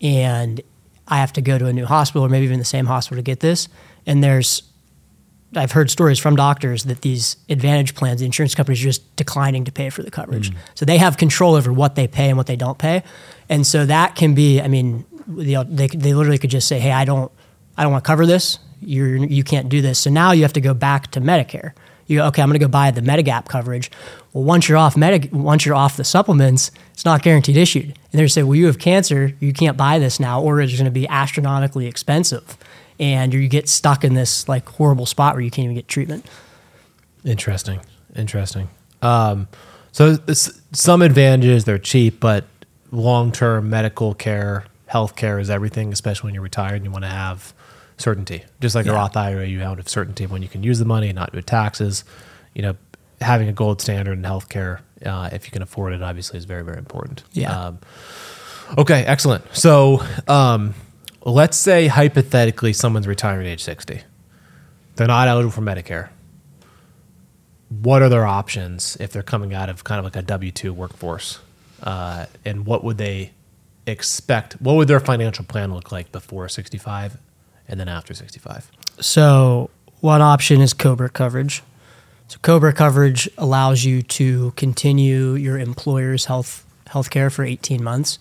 and 0.00 0.60
I 1.06 1.18
have 1.18 1.32
to 1.34 1.42
go 1.42 1.58
to 1.58 1.66
a 1.66 1.72
new 1.72 1.86
hospital 1.86 2.24
or 2.24 2.28
maybe 2.28 2.44
even 2.44 2.58
the 2.58 2.64
same 2.64 2.86
hospital 2.86 3.16
to 3.16 3.22
get 3.22 3.40
this. 3.40 3.68
And 4.06 4.22
there's 4.22 4.62
I've 5.56 5.72
heard 5.72 5.90
stories 5.90 6.18
from 6.18 6.36
doctors 6.36 6.84
that 6.84 7.00
these 7.00 7.36
advantage 7.48 7.94
plans, 7.94 8.20
the 8.20 8.26
insurance 8.26 8.54
companies 8.54 8.80
are 8.80 8.84
just 8.84 9.16
declining 9.16 9.64
to 9.64 9.72
pay 9.72 9.88
for 9.88 10.02
the 10.02 10.10
coverage. 10.10 10.50
Mm. 10.50 10.56
So 10.74 10.84
they 10.84 10.98
have 10.98 11.16
control 11.16 11.54
over 11.54 11.72
what 11.72 11.94
they 11.94 12.06
pay 12.06 12.28
and 12.28 12.36
what 12.36 12.46
they 12.46 12.56
don't 12.56 12.78
pay. 12.78 13.02
And 13.48 13.66
so 13.66 13.86
that 13.86 14.14
can 14.14 14.34
be, 14.34 14.60
I 14.60 14.68
mean, 14.68 15.06
they, 15.26 15.54
they, 15.64 15.86
they 15.86 16.12
literally 16.12 16.38
could 16.38 16.50
just 16.50 16.68
say, 16.68 16.78
hey, 16.78 16.92
I 16.92 17.06
don't, 17.06 17.32
I 17.78 17.82
don't 17.82 17.92
want 17.92 18.04
to 18.04 18.06
cover 18.06 18.26
this. 18.26 18.58
You're, 18.80 19.16
you 19.16 19.42
can't 19.42 19.70
do 19.70 19.80
this. 19.80 19.98
So 19.98 20.10
now 20.10 20.32
you 20.32 20.42
have 20.42 20.52
to 20.52 20.60
go 20.60 20.74
back 20.74 21.10
to 21.12 21.20
Medicare. 21.20 21.72
You 22.08 22.18
go, 22.18 22.26
okay, 22.26 22.42
I'm 22.42 22.48
going 22.48 22.58
to 22.58 22.64
go 22.64 22.68
buy 22.68 22.90
the 22.90 23.00
Medigap 23.00 23.46
coverage. 23.46 23.90
Well, 24.32 24.42
once 24.42 24.68
you're 24.68 24.78
off 24.78 24.96
Medi- 24.96 25.28
once 25.30 25.64
you're 25.64 25.76
off 25.76 25.96
the 25.96 26.04
supplements, 26.04 26.72
it's 26.92 27.04
not 27.04 27.22
guaranteed 27.22 27.56
issued. 27.56 27.84
And 27.84 27.94
they're 28.12 28.26
say, 28.26 28.42
well, 28.42 28.56
you 28.56 28.66
have 28.66 28.80
cancer, 28.80 29.34
you 29.38 29.52
can't 29.52 29.76
buy 29.76 30.00
this 30.00 30.18
now, 30.18 30.42
or 30.42 30.60
it's 30.60 30.72
going 30.72 30.86
to 30.86 30.90
be 30.90 31.06
astronomically 31.08 31.86
expensive 31.86 32.58
and 33.00 33.32
you 33.32 33.48
get 33.48 33.68
stuck 33.68 34.04
in 34.04 34.14
this 34.14 34.48
like 34.48 34.68
horrible 34.68 35.06
spot 35.06 35.34
where 35.34 35.42
you 35.42 35.50
can't 35.50 35.64
even 35.64 35.76
get 35.76 35.88
treatment. 35.88 36.26
Interesting. 37.24 37.80
Interesting. 38.16 38.68
Um, 39.02 39.48
so 39.92 40.18
some 40.72 41.02
advantages, 41.02 41.64
they're 41.64 41.78
cheap, 41.78 42.20
but 42.20 42.44
long 42.90 43.32
term 43.32 43.70
medical 43.70 44.14
care, 44.14 44.64
health 44.86 45.16
care 45.16 45.38
is 45.38 45.50
everything, 45.50 45.92
especially 45.92 46.28
when 46.28 46.34
you're 46.34 46.42
retired 46.42 46.76
and 46.76 46.84
you 46.84 46.90
want 46.90 47.04
to 47.04 47.10
have 47.10 47.52
certainty. 47.98 48.44
Just 48.60 48.74
like 48.74 48.86
a 48.86 48.92
Roth 48.92 49.16
IRA, 49.16 49.46
you 49.46 49.60
have 49.60 49.88
certainty 49.88 50.24
of 50.24 50.30
when 50.30 50.42
you 50.42 50.48
can 50.48 50.62
use 50.62 50.78
the 50.78 50.84
money 50.84 51.12
not 51.12 51.32
do 51.32 51.42
taxes. 51.42 52.04
You 52.54 52.62
know, 52.62 52.76
having 53.20 53.48
a 53.48 53.52
gold 53.52 53.80
standard 53.80 54.18
in 54.18 54.24
healthcare, 54.24 54.80
uh, 55.04 55.30
if 55.32 55.46
you 55.46 55.52
can 55.52 55.62
afford 55.62 55.92
it, 55.92 56.02
obviously 56.02 56.38
is 56.38 56.44
very, 56.44 56.64
very 56.64 56.78
important. 56.78 57.22
Yeah. 57.32 57.66
Um, 57.66 57.78
okay, 58.76 59.04
excellent. 59.04 59.44
So 59.54 60.02
um, 60.26 60.74
let's 61.24 61.56
say 61.56 61.86
hypothetically 61.86 62.72
someone's 62.72 63.06
retiring 63.06 63.46
at 63.46 63.52
age 63.52 63.62
60. 63.62 64.00
They're 64.96 65.06
not 65.06 65.28
eligible 65.28 65.52
for 65.52 65.62
Medicare 65.62 66.08
what 67.68 68.02
are 68.02 68.08
their 68.08 68.26
options 68.26 68.96
if 68.98 69.12
they're 69.12 69.22
coming 69.22 69.54
out 69.54 69.68
of 69.68 69.84
kind 69.84 69.98
of 69.98 70.04
like 70.04 70.16
a 70.16 70.22
W 70.22 70.50
two 70.50 70.72
workforce, 70.72 71.38
uh, 71.82 72.26
and 72.44 72.66
what 72.66 72.82
would 72.82 72.98
they 72.98 73.32
expect? 73.86 74.54
What 74.54 74.76
would 74.76 74.88
their 74.88 75.00
financial 75.00 75.44
plan 75.44 75.74
look 75.74 75.92
like 75.92 76.10
before 76.10 76.48
sixty 76.48 76.78
five, 76.78 77.18
and 77.68 77.78
then 77.78 77.88
after 77.88 78.14
sixty 78.14 78.38
five? 78.38 78.70
So 79.00 79.70
one 80.00 80.20
option 80.22 80.60
is 80.60 80.72
Cobra 80.72 81.08
coverage. 81.08 81.62
So 82.28 82.38
Cobra 82.42 82.72
coverage 82.72 83.28
allows 83.38 83.84
you 83.84 84.02
to 84.02 84.52
continue 84.56 85.34
your 85.34 85.58
employer's 85.58 86.26
health 86.26 86.64
health 86.88 87.10
care 87.10 87.30
for 87.30 87.44
18 87.44 87.82
months. 87.82 88.18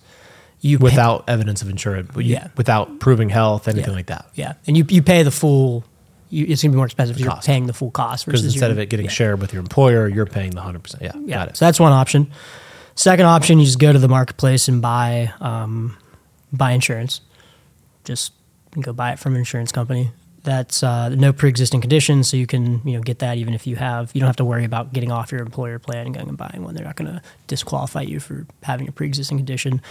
You 0.60 0.77
pay- 0.77 0.83
Without 0.86 1.23
evidence 1.29 1.62
of 1.62 1.69
insurance, 1.69 2.10
you- 2.15 2.23
Yeah. 2.23 2.47
without 2.57 2.99
proving 2.99 3.29
health, 3.29 3.67
anything 3.67 3.91
Yeah. 3.91 3.95
like 3.95 4.05
that. 4.07 4.25
yeah, 4.36 4.53
and 4.65 4.75
you, 4.77 4.86
you 4.89 5.01
pay 5.01 5.23
the 5.23 5.31
full. 5.31 5.83
You, 6.29 6.45
it's 6.49 6.62
going 6.62 6.71
to 6.71 6.75
be 6.75 6.77
more 6.77 6.86
expensive 6.86 7.15
if 7.15 7.21
you're 7.23 7.33
paying 7.45 7.67
the 7.67 7.73
full 7.73 7.91
cost 7.91 8.25
Because 8.25 8.41
versus 8.41 8.53
instead 8.55 8.67
your- 8.67 8.71
of 8.73 8.79
it 8.79 8.89
getting 8.89 9.05
yeah. 9.05 9.12
shared 9.12 9.39
with 9.39 9.53
your 9.53 9.62
employer, 9.62 10.07
you're 10.10 10.25
paying 10.25 10.51
the 10.51 10.62
hundred 10.62 10.83
percent. 10.83 11.03
Yeah, 11.03 11.12
Yeah, 11.25 11.36
got 11.38 11.47
it. 11.49 11.57
so 11.57 11.65
that's 11.65 11.79
one 11.79 11.93
option. 11.93 12.29
Second 12.95 13.25
option, 13.27 13.60
you 13.60 13.65
just 13.65 13.79
go 13.79 13.93
to 13.93 13.99
the 13.99 14.07
marketplace 14.10 14.67
and 14.67 14.81
buy 14.81 15.31
um, 15.39 15.95
buy 16.51 16.71
insurance. 16.71 17.21
Just 18.03 18.33
go 18.80 18.93
buy 18.93 19.13
it 19.13 19.19
from 19.19 19.34
an 19.34 19.39
insurance 19.39 19.71
company. 19.71 20.12
That's 20.43 20.82
uh, 20.82 21.10
no 21.10 21.34
pre-existing 21.34 21.82
conditions, 21.82 22.30
so 22.30 22.38
you 22.38 22.47
can 22.47 22.82
you 22.88 22.93
know 22.93 23.01
get 23.01 23.19
that 23.19 23.38
even 23.38 23.53
if 23.53 23.67
you 23.67 23.75
have. 23.75 24.12
You 24.13 24.21
don't 24.21 24.27
have 24.27 24.38
to 24.38 24.45
worry 24.45 24.63
about 24.63 24.93
getting 24.93 25.12
off 25.12 25.32
your 25.32 25.41
employer 25.41 25.77
plan 25.77 26.06
and 26.06 26.15
going 26.15 26.30
and 26.30 26.38
buying 26.38 26.63
one. 26.63 26.73
They're 26.73 26.86
not 26.86 26.95
going 26.95 27.12
to 27.12 27.21
disqualify 27.47 28.03
you 28.03 28.21
for 28.21 28.45
having 28.63 28.88
a 28.88 28.91
pre-existing 28.93 29.38
condition. 29.38 29.82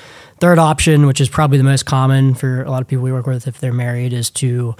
Third 0.40 0.58
option, 0.58 1.06
which 1.06 1.20
is 1.20 1.28
probably 1.28 1.58
the 1.58 1.64
most 1.64 1.84
common 1.84 2.34
for 2.34 2.62
a 2.62 2.70
lot 2.70 2.80
of 2.80 2.88
people 2.88 3.04
we 3.04 3.12
work 3.12 3.26
with 3.26 3.46
if 3.46 3.60
they're 3.60 3.74
married, 3.74 4.14
is 4.14 4.30
to 4.30 4.74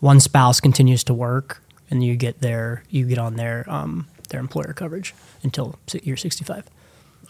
one 0.00 0.20
spouse 0.20 0.60
continues 0.60 1.02
to 1.04 1.14
work 1.14 1.62
and 1.90 2.04
you 2.04 2.16
get 2.16 2.40
their 2.40 2.82
you 2.90 3.06
get 3.06 3.18
on 3.18 3.36
their 3.36 3.64
um, 3.68 4.08
their 4.28 4.40
employer 4.40 4.72
coverage 4.72 5.14
until 5.42 5.78
you're 6.02 6.16
65. 6.16 6.64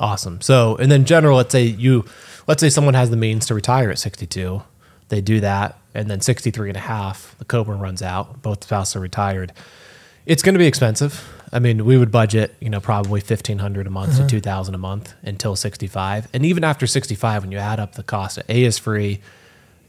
Awesome. 0.00 0.40
So, 0.40 0.76
and 0.76 0.90
then 0.90 1.04
general, 1.04 1.36
let's 1.36 1.52
say 1.52 1.64
you, 1.64 2.04
let's 2.46 2.60
say 2.60 2.70
someone 2.70 2.94
has 2.94 3.10
the 3.10 3.16
means 3.16 3.46
to 3.46 3.54
retire 3.54 3.90
at 3.90 3.98
62. 3.98 4.62
They 5.08 5.20
do 5.20 5.40
that. 5.40 5.78
And 5.94 6.10
then 6.10 6.20
63 6.20 6.70
and 6.70 6.76
a 6.76 6.80
half, 6.80 7.36
the 7.38 7.44
Cobra 7.44 7.76
runs 7.76 8.02
out. 8.02 8.42
Both 8.42 8.64
spouses 8.64 8.96
are 8.96 9.00
retired. 9.00 9.52
It's 10.24 10.42
going 10.42 10.54
to 10.54 10.58
be 10.58 10.66
expensive. 10.66 11.28
I 11.52 11.58
mean, 11.58 11.84
we 11.84 11.98
would 11.98 12.10
budget, 12.10 12.54
you 12.60 12.70
know, 12.70 12.80
probably 12.80 13.20
1500 13.20 13.86
a 13.86 13.90
month 13.90 14.16
to 14.16 14.20
uh-huh. 14.20 14.28
2000 14.28 14.74
a 14.74 14.78
month 14.78 15.14
until 15.22 15.54
65. 15.54 16.28
And 16.32 16.46
even 16.46 16.64
after 16.64 16.86
65, 16.86 17.42
when 17.42 17.52
you 17.52 17.58
add 17.58 17.78
up 17.78 17.94
the 17.94 18.02
cost, 18.02 18.38
A 18.48 18.64
is 18.64 18.78
free. 18.78 19.20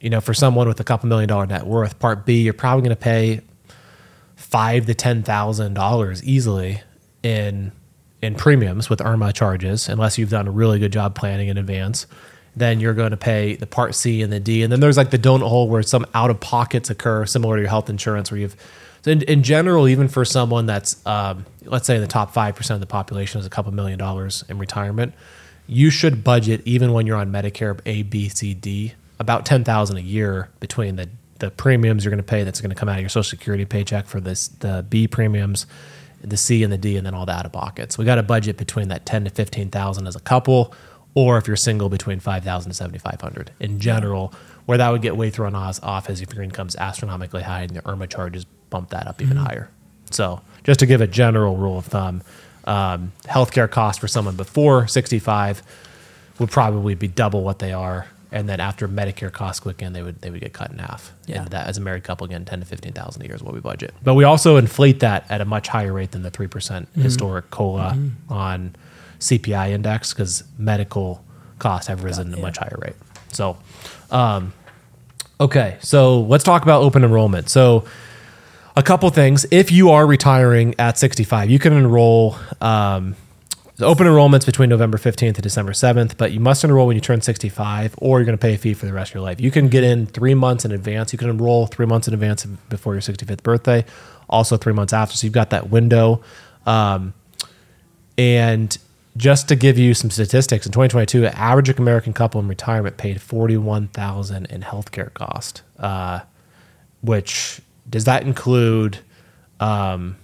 You 0.02 0.10
know, 0.10 0.20
for 0.20 0.34
someone 0.34 0.68
with 0.68 0.80
a 0.82 0.84
couple 0.84 1.08
million 1.08 1.30
dollar 1.30 1.46
net 1.46 1.66
worth, 1.66 2.00
part 2.00 2.26
B, 2.26 2.42
you're 2.42 2.54
probably 2.54 2.82
going 2.82 2.96
to 2.96 3.02
pay 3.02 3.40
five 4.36 4.86
to 4.88 4.94
ten 4.94 5.24
thousand 5.24 5.76
dollars 5.76 6.22
easily 6.24 6.82
in 7.24 7.72
in 8.22 8.36
premiums 8.36 8.90
with 8.90 9.00
IRMAA 9.00 9.34
charges, 9.34 9.88
unless 9.88 10.18
you've 10.18 10.30
done 10.30 10.48
a 10.48 10.52
really 10.52 10.80
good 10.80 10.92
job 10.92 11.16
planning 11.16 11.48
in 11.48 11.58
advance. 11.58 12.06
Then 12.56 12.80
you're 12.80 12.94
going 12.94 13.12
to 13.12 13.18
pay 13.18 13.56
the 13.56 13.66
Part 13.66 13.96
C 13.96 14.22
and 14.22 14.32
the 14.32 14.40
D, 14.40 14.62
and 14.64 14.72
then 14.72 14.80
there's 14.80 14.98
like 14.98 15.10
the 15.10 15.20
donut 15.20 15.48
hole 15.48 15.68
where 15.68 15.82
some 15.82 16.06
out 16.14 16.30
of 16.30 16.40
pockets 16.40 16.90
occur, 16.90 17.26
similar 17.26 17.56
to 17.56 17.62
your 17.62 17.70
health 17.70 17.90
insurance, 17.90 18.30
where 18.30 18.40
you've 18.40 18.56
so 19.04 19.12
in, 19.12 19.22
in 19.24 19.44
general, 19.44 19.88
even 19.88 20.08
for 20.08 20.24
someone 20.24 20.66
that's 20.66 21.06
um, 21.06 21.46
let's 21.66 21.86
say 21.86 21.96
in 21.96 22.02
the 22.02 22.08
top 22.08 22.34
five 22.34 22.56
percent 22.56 22.76
of 22.76 22.82
the 22.82 22.88
population 22.88 23.40
is 23.40 23.46
a 23.46 23.50
couple 23.50 23.74
million 23.74 24.00
dollars 24.00 24.44
in 24.48 24.58
retirement, 24.60 25.14
you 25.68 25.90
should 25.90 26.24
budget 26.24 26.62
even 26.66 26.94
when 26.94 27.06
you're 27.06 27.18
on 27.18 27.32
Medicare 27.32 27.80
A, 27.86 28.04
B, 28.04 28.30
C, 28.30 28.54
D 28.54 28.94
about 29.20 29.46
ten 29.46 29.64
thousand 29.64 29.98
a 29.98 30.02
year 30.02 30.50
between 30.60 30.96
the 30.96 31.10
the 31.40 31.52
premiums 31.52 32.06
you're 32.06 32.12
going 32.12 32.18
to 32.18 32.24
pay 32.24 32.44
that's 32.44 32.62
going 32.62 32.70
to 32.70 32.76
come 32.76 32.88
out 32.88 32.96
of 32.96 33.02
your 33.02 33.10
Social 33.10 33.24
Security 33.24 33.66
paycheck 33.66 34.06
for 34.06 34.22
this 34.22 34.48
the 34.48 34.86
B 34.88 35.08
premiums, 35.08 35.66
the 36.22 36.38
C 36.38 36.64
and 36.64 36.72
the 36.72 36.78
D, 36.78 36.96
and 36.96 37.06
then 37.06 37.14
all 37.14 37.26
the 37.26 37.34
out 37.34 37.46
of 37.46 37.52
pockets. 37.52 37.98
We 37.98 38.06
got 38.06 38.18
a 38.18 38.24
budget 38.24 38.56
between 38.58 38.88
that 38.88 39.06
ten 39.06 39.26
to 39.26 39.30
fifteen 39.30 39.70
thousand 39.70 40.08
as 40.08 40.16
a 40.16 40.22
couple, 40.22 40.74
or 41.16 41.38
if 41.38 41.48
you're 41.48 41.56
single, 41.56 41.90
between 41.90 42.20
five 42.20 42.44
thousand 42.44 42.72
to 42.72 42.76
seventy 42.76 43.00
five 43.00 43.22
hundred 43.22 43.52
in 43.60 43.80
general. 43.80 44.34
Where 44.66 44.78
that 44.78 44.90
would 44.92 45.02
get 45.02 45.18
way 45.18 45.30
thrown 45.30 45.56
off 45.56 46.10
is 46.10 46.22
if 46.22 46.34
your 46.34 46.42
income's 46.42 46.78
astronomically 46.78 47.44
high 47.44 47.64
and 47.64 47.72
the 47.72 47.82
IRMAA 47.82 48.10
charges 48.10 48.46
bump 48.70 48.92
that 48.92 49.08
up 49.08 49.22
even 49.22 49.36
mm-hmm. 49.36 49.46
higher. 49.46 49.70
So 50.10 50.42
just 50.64 50.80
to 50.80 50.86
give 50.86 51.02
a 51.02 51.08
general 51.08 51.58
rule 51.58 51.78
of 51.78 51.86
thumb, 51.86 52.22
um, 52.66 53.12
healthcare 53.24 53.70
costs 53.70 54.00
for 54.00 54.08
someone 54.08 54.38
before 54.38 54.88
65 54.88 55.62
would 56.40 56.50
probably 56.50 56.96
be 56.96 57.08
double 57.08 57.44
what 57.44 57.60
they 57.60 57.74
are, 57.74 58.08
and 58.32 58.50
then 58.50 58.60
after 58.60 58.88
Medicare 58.88 59.32
costs 59.32 59.60
click 59.60 59.82
in, 59.82 59.94
they 59.94 60.02
would 60.02 60.20
they 60.22 60.32
would 60.32 60.42
get 60.42 60.54
cut 60.54 60.72
in 60.72 60.80
half. 60.80 61.14
Yeah. 61.28 61.42
And 61.42 61.52
that 61.52 61.68
as 61.68 61.78
a 61.78 61.82
married 61.82 62.04
couple, 62.04 62.26
again, 62.26 62.46
ten 62.46 62.60
to 62.60 62.66
fifteen 62.66 62.94
thousand 62.94 63.22
a 63.22 63.26
year 63.26 63.36
is 63.36 63.44
what 63.44 63.54
we 63.54 63.60
budget. 63.60 63.94
But 64.04 64.16
we 64.16 64.24
also 64.24 64.58
inflate 64.58 65.02
that 65.02 65.30
at 65.30 65.42
a 65.42 65.46
much 65.46 65.68
higher 65.68 65.94
rate 65.94 66.12
than 66.12 66.24
the 66.24 66.32
three 66.32 66.48
percent 66.48 66.90
mm-hmm. 66.92 67.02
historic 67.02 67.52
cola 67.52 67.94
mm-hmm. 67.96 68.34
on 68.34 68.76
CPI 69.24 69.70
index 69.70 70.14
because 70.14 70.44
medical 70.58 71.24
costs 71.60 71.88
have 71.88 72.04
risen 72.04 72.34
at 72.34 72.40
a 72.40 72.42
much 72.42 72.58
higher 72.58 72.78
rate. 72.80 72.96
So, 73.32 73.58
um, 74.12 74.54
okay, 75.40 75.78
so 75.82 76.22
let's 76.22 76.44
talk 76.44 76.64
about 76.64 76.82
open 76.82 77.04
enrollment. 77.04 77.50
So 77.50 77.86
a 78.76 78.84
couple 78.84 79.10
things. 79.10 79.46
If 79.52 79.72
you 79.72 79.90
are 79.92 80.06
retiring 80.06 80.76
at 80.78 80.98
65, 80.98 81.50
you 81.50 81.60
can 81.60 81.74
enroll. 81.74 82.36
Um, 82.62 83.16
the 83.78 83.86
open 83.86 84.06
enrollment's 84.06 84.46
between 84.46 84.70
November 84.70 85.00
15th 85.00 85.34
and 85.34 85.42
December 85.42 85.72
7th, 85.72 86.16
but 86.16 86.32
you 86.32 86.40
must 86.40 86.64
enroll 86.64 86.86
when 86.86 86.96
you 86.96 87.02
turn 87.02 87.22
65, 87.22 87.96
or 87.98 88.20
you're 88.20 88.26
going 88.26 88.38
to 88.38 88.42
pay 88.42 88.54
a 88.54 88.58
fee 88.58 88.76
for 88.76 88.86
the 88.86 88.94
rest 88.94 89.12
of 89.12 89.16
your 89.16 89.24
life. 89.24 89.42
You 89.42 89.50
can 89.50 89.68
get 89.68 89.84
in 89.84 90.06
three 90.06 90.36
months 90.36 90.64
in 90.64 90.72
advance. 90.72 91.12
You 91.12 91.18
can 91.18 91.28
enroll 91.28 91.66
three 91.66 91.88
months 91.88 92.08
in 92.08 92.14
advance 92.14 92.46
before 92.46 92.94
your 92.94 93.02
65th 93.02 93.42
birthday, 93.42 93.84
also 94.30 94.58
three 94.58 94.74
months 94.74 94.94
after. 94.94 95.18
So 95.18 95.26
you've 95.26 95.34
got 95.34 95.50
that 95.50 95.72
window. 95.72 96.22
Um, 96.68 97.16
and 98.16 98.78
just 99.16 99.48
to 99.50 99.56
give 99.56 99.78
you 99.78 99.94
some 99.94 100.10
statistics, 100.10 100.66
in 100.66 100.72
2022, 100.72 101.26
an 101.26 101.34
average 101.34 101.70
American 101.70 102.14
couple 102.14 102.42
in 102.42 102.48
retirement 102.48 102.98
paid 102.98 103.22
41000 103.22 104.46
in 104.48 104.62
healthcare 104.62 105.14
cost, 105.14 105.62
uh, 105.78 106.22
which 107.02 107.62
does 107.90 108.06
that 108.06 108.24
include 108.24 109.00
um, 109.60 110.16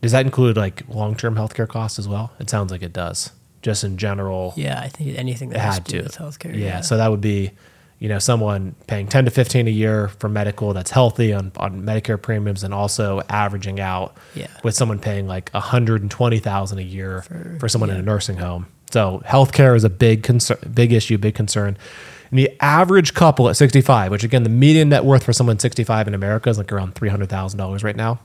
does 0.00 0.12
that 0.12 0.24
include 0.24 0.56
like 0.56 0.82
long-term 0.88 1.34
healthcare 1.34 1.68
costs 1.68 1.98
as 1.98 2.08
well? 2.08 2.32
It 2.38 2.48
sounds 2.48 2.70
like 2.70 2.82
it 2.82 2.92
does 2.92 3.32
just 3.62 3.84
in 3.84 3.96
general. 3.96 4.54
Yeah, 4.56 4.80
I 4.80 4.88
think 4.88 5.18
anything 5.18 5.50
that 5.50 5.58
has 5.58 5.74
had 5.74 5.84
to 5.86 5.98
do 5.98 6.02
with 6.02 6.16
healthcare. 6.16 6.56
yeah, 6.56 6.80
so 6.80 6.96
that 6.96 7.10
would 7.10 7.20
be 7.20 7.50
you 8.00 8.08
know 8.08 8.18
someone 8.18 8.74
paying 8.88 9.06
10 9.06 9.26
to 9.26 9.30
15 9.30 9.68
a 9.68 9.70
year 9.70 10.08
for 10.08 10.28
medical 10.28 10.72
that's 10.72 10.90
healthy 10.90 11.32
on, 11.32 11.52
on 11.56 11.82
medicare 11.82 12.20
premiums 12.20 12.64
and 12.64 12.74
also 12.74 13.20
averaging 13.28 13.78
out 13.78 14.16
Yeah. 14.34 14.48
with 14.64 14.74
someone 14.74 14.98
paying 14.98 15.26
like 15.28 15.50
120000 15.52 16.78
a 16.78 16.82
year 16.82 17.22
for, 17.58 17.68
someone 17.68 17.90
in 17.90 17.96
a 17.96 18.02
nursing 18.02 18.38
home 18.38 18.66
so 18.90 19.22
healthcare 19.26 19.76
is 19.76 19.84
a 19.84 19.90
big 19.90 20.22
concern 20.22 20.58
big 20.74 20.92
issue 20.92 21.18
big 21.18 21.34
concern 21.34 21.76
and 22.30 22.38
the 22.38 22.50
average 22.60 23.12
couple 23.14 23.48
at 23.48 23.56
65 23.56 24.10
which 24.10 24.24
again 24.24 24.42
the 24.44 24.48
median 24.50 24.88
net 24.88 25.04
worth 25.04 25.22
for 25.22 25.32
someone 25.32 25.58
65 25.58 26.08
in 26.08 26.14
america 26.14 26.48
is 26.48 26.56
like 26.58 26.72
around 26.72 26.94
$300000 26.94 27.84
right 27.84 27.96
now 27.96 28.18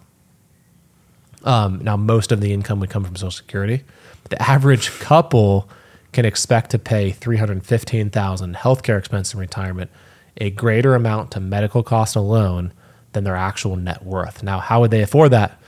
um, 1.44 1.80
now, 1.84 1.96
most 1.96 2.32
of 2.32 2.42
the 2.42 2.52
income 2.52 2.80
would 2.80 2.90
come 2.90 3.04
from 3.04 3.16
Social 3.16 3.30
Security. 3.30 3.84
The 4.30 4.42
average 4.42 4.90
couple 5.00 5.70
can 6.16 6.26
expect 6.26 6.72
to 6.72 6.80
pay 6.80 7.12
three 7.12 7.38
hundred 7.38 7.64
fifteen 7.66 8.10
thousand 8.10 8.56
healthcare 8.56 8.98
expense 8.98 9.34
in 9.34 9.40
retirement, 9.40 9.92
a 10.38 10.50
greater 10.50 10.96
amount 10.96 11.32
to 11.32 11.40
medical 11.40 11.84
cost 11.84 12.16
alone 12.16 12.74
than 13.12 13.24
their 13.24 13.36
actual 13.36 13.76
net 13.76 14.04
worth. 14.04 14.42
Now, 14.42 14.60
how 14.60 14.82
would 14.82 14.92
they 14.92 15.02
afford 15.02 15.32
that? 15.32 15.60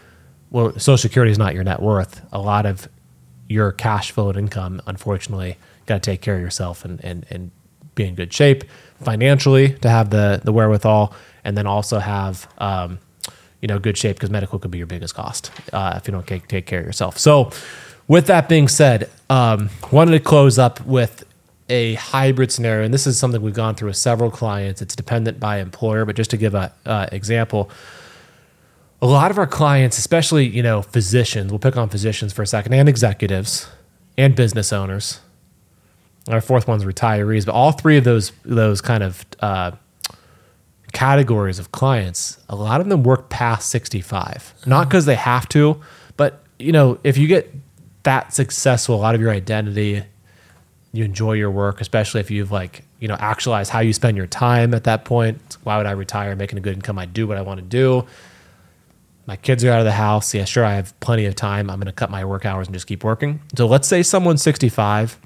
Well, 0.49 0.71
Social 0.79 0.97
Security 0.97 1.31
is 1.31 1.38
not 1.38 1.53
your 1.53 1.63
net 1.63 1.81
worth. 1.81 2.21
A 2.31 2.39
lot 2.39 2.65
of 2.65 2.88
your 3.47 3.71
cash 3.71 4.12
flow 4.12 4.29
and 4.29 4.38
income, 4.38 4.81
unfortunately, 4.88 5.57
got 5.86 6.03
to 6.03 6.12
take 6.12 6.21
care 6.21 6.36
of 6.36 6.41
yourself 6.41 6.83
and, 6.83 7.03
and, 7.03 7.25
and 7.29 7.51
be 7.95 8.05
in 8.05 8.15
good 8.15 8.33
shape 8.33 8.63
financially 9.03 9.73
to 9.79 9.89
have 9.89 10.10
the, 10.10 10.41
the 10.43 10.51
wherewithal, 10.51 11.13
and 11.43 11.57
then 11.57 11.67
also 11.67 11.99
have 11.99 12.47
um, 12.57 12.99
you 13.62 13.67
know 13.67 13.79
good 13.79 13.97
shape 13.97 14.15
because 14.15 14.29
medical 14.29 14.60
could 14.60 14.71
be 14.71 14.77
your 14.77 14.88
biggest 14.88 15.15
cost 15.15 15.51
uh, 15.73 15.93
if 15.97 16.07
you 16.07 16.12
don't 16.12 16.27
take, 16.27 16.47
take 16.47 16.65
care 16.65 16.79
of 16.79 16.86
yourself. 16.86 17.17
So, 17.17 17.51
with 18.07 18.27
that 18.27 18.47
being 18.47 18.67
said, 18.67 19.09
um, 19.29 19.69
wanted 19.91 20.11
to 20.11 20.19
close 20.19 20.57
up 20.57 20.85
with 20.85 21.25
a 21.69 21.95
hybrid 21.95 22.51
scenario, 22.51 22.85
and 22.85 22.93
this 22.93 23.05
is 23.05 23.19
something 23.19 23.41
we've 23.41 23.53
gone 23.53 23.75
through 23.75 23.89
with 23.89 23.97
several 23.97 24.31
clients. 24.31 24.81
It's 24.81 24.95
dependent 24.95 25.39
by 25.39 25.59
employer, 25.59 26.05
but 26.05 26.15
just 26.15 26.29
to 26.31 26.37
give 26.37 26.55
a 26.55 26.71
uh, 26.85 27.07
example, 27.11 27.69
a 29.01 29.07
lot 29.07 29.31
of 29.31 29.37
our 29.37 29.47
clients, 29.47 29.97
especially 29.97 30.47
you 30.47 30.63
know 30.63 30.81
physicians, 30.81 31.51
we'll 31.51 31.59
pick 31.59 31.75
on 31.75 31.89
physicians 31.89 32.31
for 32.31 32.41
a 32.41 32.47
second, 32.47 32.73
and 32.73 32.87
executives 32.87 33.67
and 34.17 34.35
business 34.35 34.71
owners. 34.71 35.19
Our 36.29 36.41
fourth 36.41 36.67
one's 36.67 36.83
retirees, 36.83 37.45
but 37.45 37.53
all 37.53 37.73
three 37.73 37.97
of 37.97 38.03
those 38.05 38.31
those 38.43 38.79
kind 38.81 39.03
of 39.03 39.25
uh, 39.41 39.71
categories 40.93 41.59
of 41.59 41.71
clients, 41.71 42.37
a 42.47 42.55
lot 42.55 42.79
of 42.81 42.87
them 42.87 43.03
work 43.03 43.29
past 43.29 43.69
65. 43.69 44.53
Not 44.65 44.87
because 44.87 45.05
they 45.05 45.15
have 45.15 45.47
to, 45.49 45.81
but 46.15 46.43
you 46.59 46.71
know, 46.71 46.97
if 47.03 47.17
you 47.17 47.27
get 47.27 47.53
that 48.07 48.33
successful, 48.33 48.95
a 48.95 49.01
lot 49.01 49.15
of 49.15 49.21
your 49.21 49.31
identity, 49.31 50.01
you 50.93 51.03
enjoy 51.03 51.33
your 51.33 51.51
work, 51.51 51.81
especially 51.81 52.21
if 52.21 52.31
you've 52.31 52.51
like, 52.53 52.83
you 53.01 53.07
know, 53.09 53.17
actualized 53.19 53.69
how 53.69 53.81
you 53.81 53.91
spend 53.91 54.15
your 54.15 54.27
time 54.27 54.73
at 54.73 54.85
that 54.85 55.03
point. 55.03 55.57
Why 55.63 55.75
would 55.75 55.85
I 55.85 55.91
retire 55.91 56.33
making 56.33 56.57
a 56.57 56.61
good 56.61 56.73
income? 56.73 56.97
I 56.97 57.05
do 57.05 57.27
what 57.27 57.37
I 57.37 57.41
want 57.41 57.59
to 57.59 57.65
do. 57.65 58.05
My 59.25 59.35
kids 59.35 59.65
are 59.65 59.71
out 59.71 59.79
of 59.79 59.85
the 59.85 59.91
house. 59.91 60.33
Yeah, 60.33 60.45
sure, 60.45 60.63
I 60.63 60.75
have 60.75 60.97
plenty 61.01 61.25
of 61.25 61.35
time. 61.35 61.69
I'm 61.69 61.79
going 61.79 61.87
to 61.87 61.91
cut 61.91 62.09
my 62.09 62.23
work 62.23 62.45
hours 62.45 62.67
and 62.67 62.73
just 62.73 62.87
keep 62.87 63.03
working. 63.03 63.41
So 63.57 63.67
let's 63.67 63.89
say 63.89 64.01
someone's 64.03 64.41
65 64.41 65.19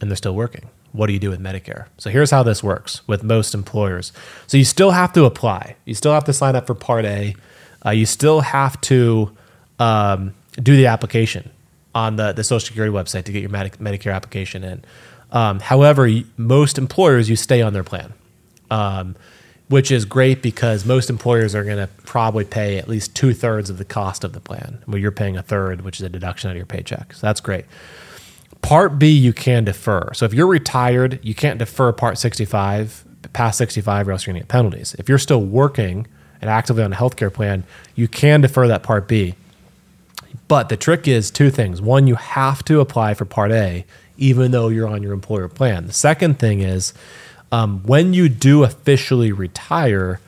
and 0.00 0.10
they're 0.10 0.16
still 0.16 0.34
working. 0.34 0.70
What 0.92 1.08
do 1.08 1.12
you 1.12 1.18
do 1.18 1.28
with 1.28 1.40
Medicare? 1.40 1.88
So 1.98 2.08
here's 2.08 2.30
how 2.30 2.42
this 2.42 2.62
works 2.62 3.06
with 3.06 3.22
most 3.22 3.52
employers. 3.52 4.14
So 4.46 4.56
you 4.56 4.64
still 4.64 4.92
have 4.92 5.12
to 5.12 5.26
apply. 5.26 5.76
You 5.84 5.92
still 5.92 6.14
have 6.14 6.24
to 6.24 6.32
sign 6.32 6.56
up 6.56 6.66
for 6.66 6.74
Part 6.74 7.04
A. 7.04 7.36
Uh, 7.84 7.90
you 7.90 8.06
still 8.06 8.40
have 8.40 8.80
to 8.80 9.36
um, 9.78 10.32
do 10.62 10.76
the 10.76 10.86
application 10.86 11.50
on 11.94 12.16
the, 12.16 12.32
the 12.32 12.44
Social 12.44 12.66
Security 12.66 12.92
website 12.92 13.24
to 13.24 13.32
get 13.32 13.40
your 13.40 13.50
Medi- 13.50 13.70
Medicare 13.78 14.14
application 14.14 14.64
in. 14.64 14.84
Um, 15.32 15.60
however, 15.60 16.08
most 16.36 16.78
employers, 16.78 17.28
you 17.28 17.36
stay 17.36 17.62
on 17.62 17.72
their 17.72 17.82
plan, 17.82 18.12
um, 18.70 19.16
which 19.68 19.90
is 19.90 20.04
great 20.04 20.42
because 20.42 20.84
most 20.84 21.10
employers 21.10 21.54
are 21.54 21.64
going 21.64 21.78
to 21.78 21.88
probably 22.04 22.44
pay 22.44 22.78
at 22.78 22.88
least 22.88 23.14
two 23.16 23.34
thirds 23.34 23.70
of 23.70 23.78
the 23.78 23.84
cost 23.84 24.24
of 24.24 24.32
the 24.32 24.40
plan, 24.40 24.82
where 24.86 24.98
you're 25.00 25.10
paying 25.10 25.36
a 25.36 25.42
third, 25.42 25.82
which 25.82 25.98
is 25.98 26.02
a 26.02 26.08
deduction 26.08 26.48
out 26.48 26.52
of 26.52 26.56
your 26.56 26.66
paycheck. 26.66 27.14
So 27.14 27.26
that's 27.26 27.40
great. 27.40 27.64
Part 28.62 28.98
B, 28.98 29.10
you 29.10 29.32
can 29.32 29.64
defer. 29.64 30.12
So 30.12 30.24
if 30.24 30.34
you're 30.34 30.46
retired, 30.46 31.18
you 31.22 31.34
can't 31.34 31.58
defer 31.58 31.92
Part 31.92 32.18
65 32.18 33.04
past 33.32 33.58
65 33.58 34.08
or 34.08 34.12
else 34.12 34.26
you're 34.26 34.32
going 34.32 34.40
to 34.40 34.46
get 34.46 34.48
penalties. 34.48 34.94
If 34.98 35.08
you're 35.08 35.18
still 35.18 35.42
working 35.42 36.06
and 36.40 36.50
actively 36.50 36.82
on 36.82 36.92
a 36.92 36.96
healthcare 36.96 37.32
plan, 37.32 37.64
you 37.94 38.08
can 38.08 38.40
defer 38.40 38.68
that 38.68 38.82
Part 38.82 39.08
B. 39.08 39.34
But 40.48 40.68
the 40.68 40.76
trick 40.76 41.08
is 41.08 41.30
two 41.30 41.50
things. 41.50 41.80
One, 41.80 42.06
you 42.06 42.14
have 42.14 42.64
to 42.66 42.80
apply 42.80 43.14
for 43.14 43.24
Part 43.24 43.52
A, 43.52 43.84
even 44.16 44.50
though 44.50 44.68
you're 44.68 44.88
on 44.88 45.02
your 45.02 45.12
employer 45.12 45.48
plan. 45.48 45.86
The 45.86 45.92
second 45.92 46.38
thing 46.38 46.60
is 46.60 46.92
um, 47.52 47.82
when 47.84 48.14
you 48.14 48.28
do 48.28 48.64
officially 48.64 49.32
retire, 49.32 50.20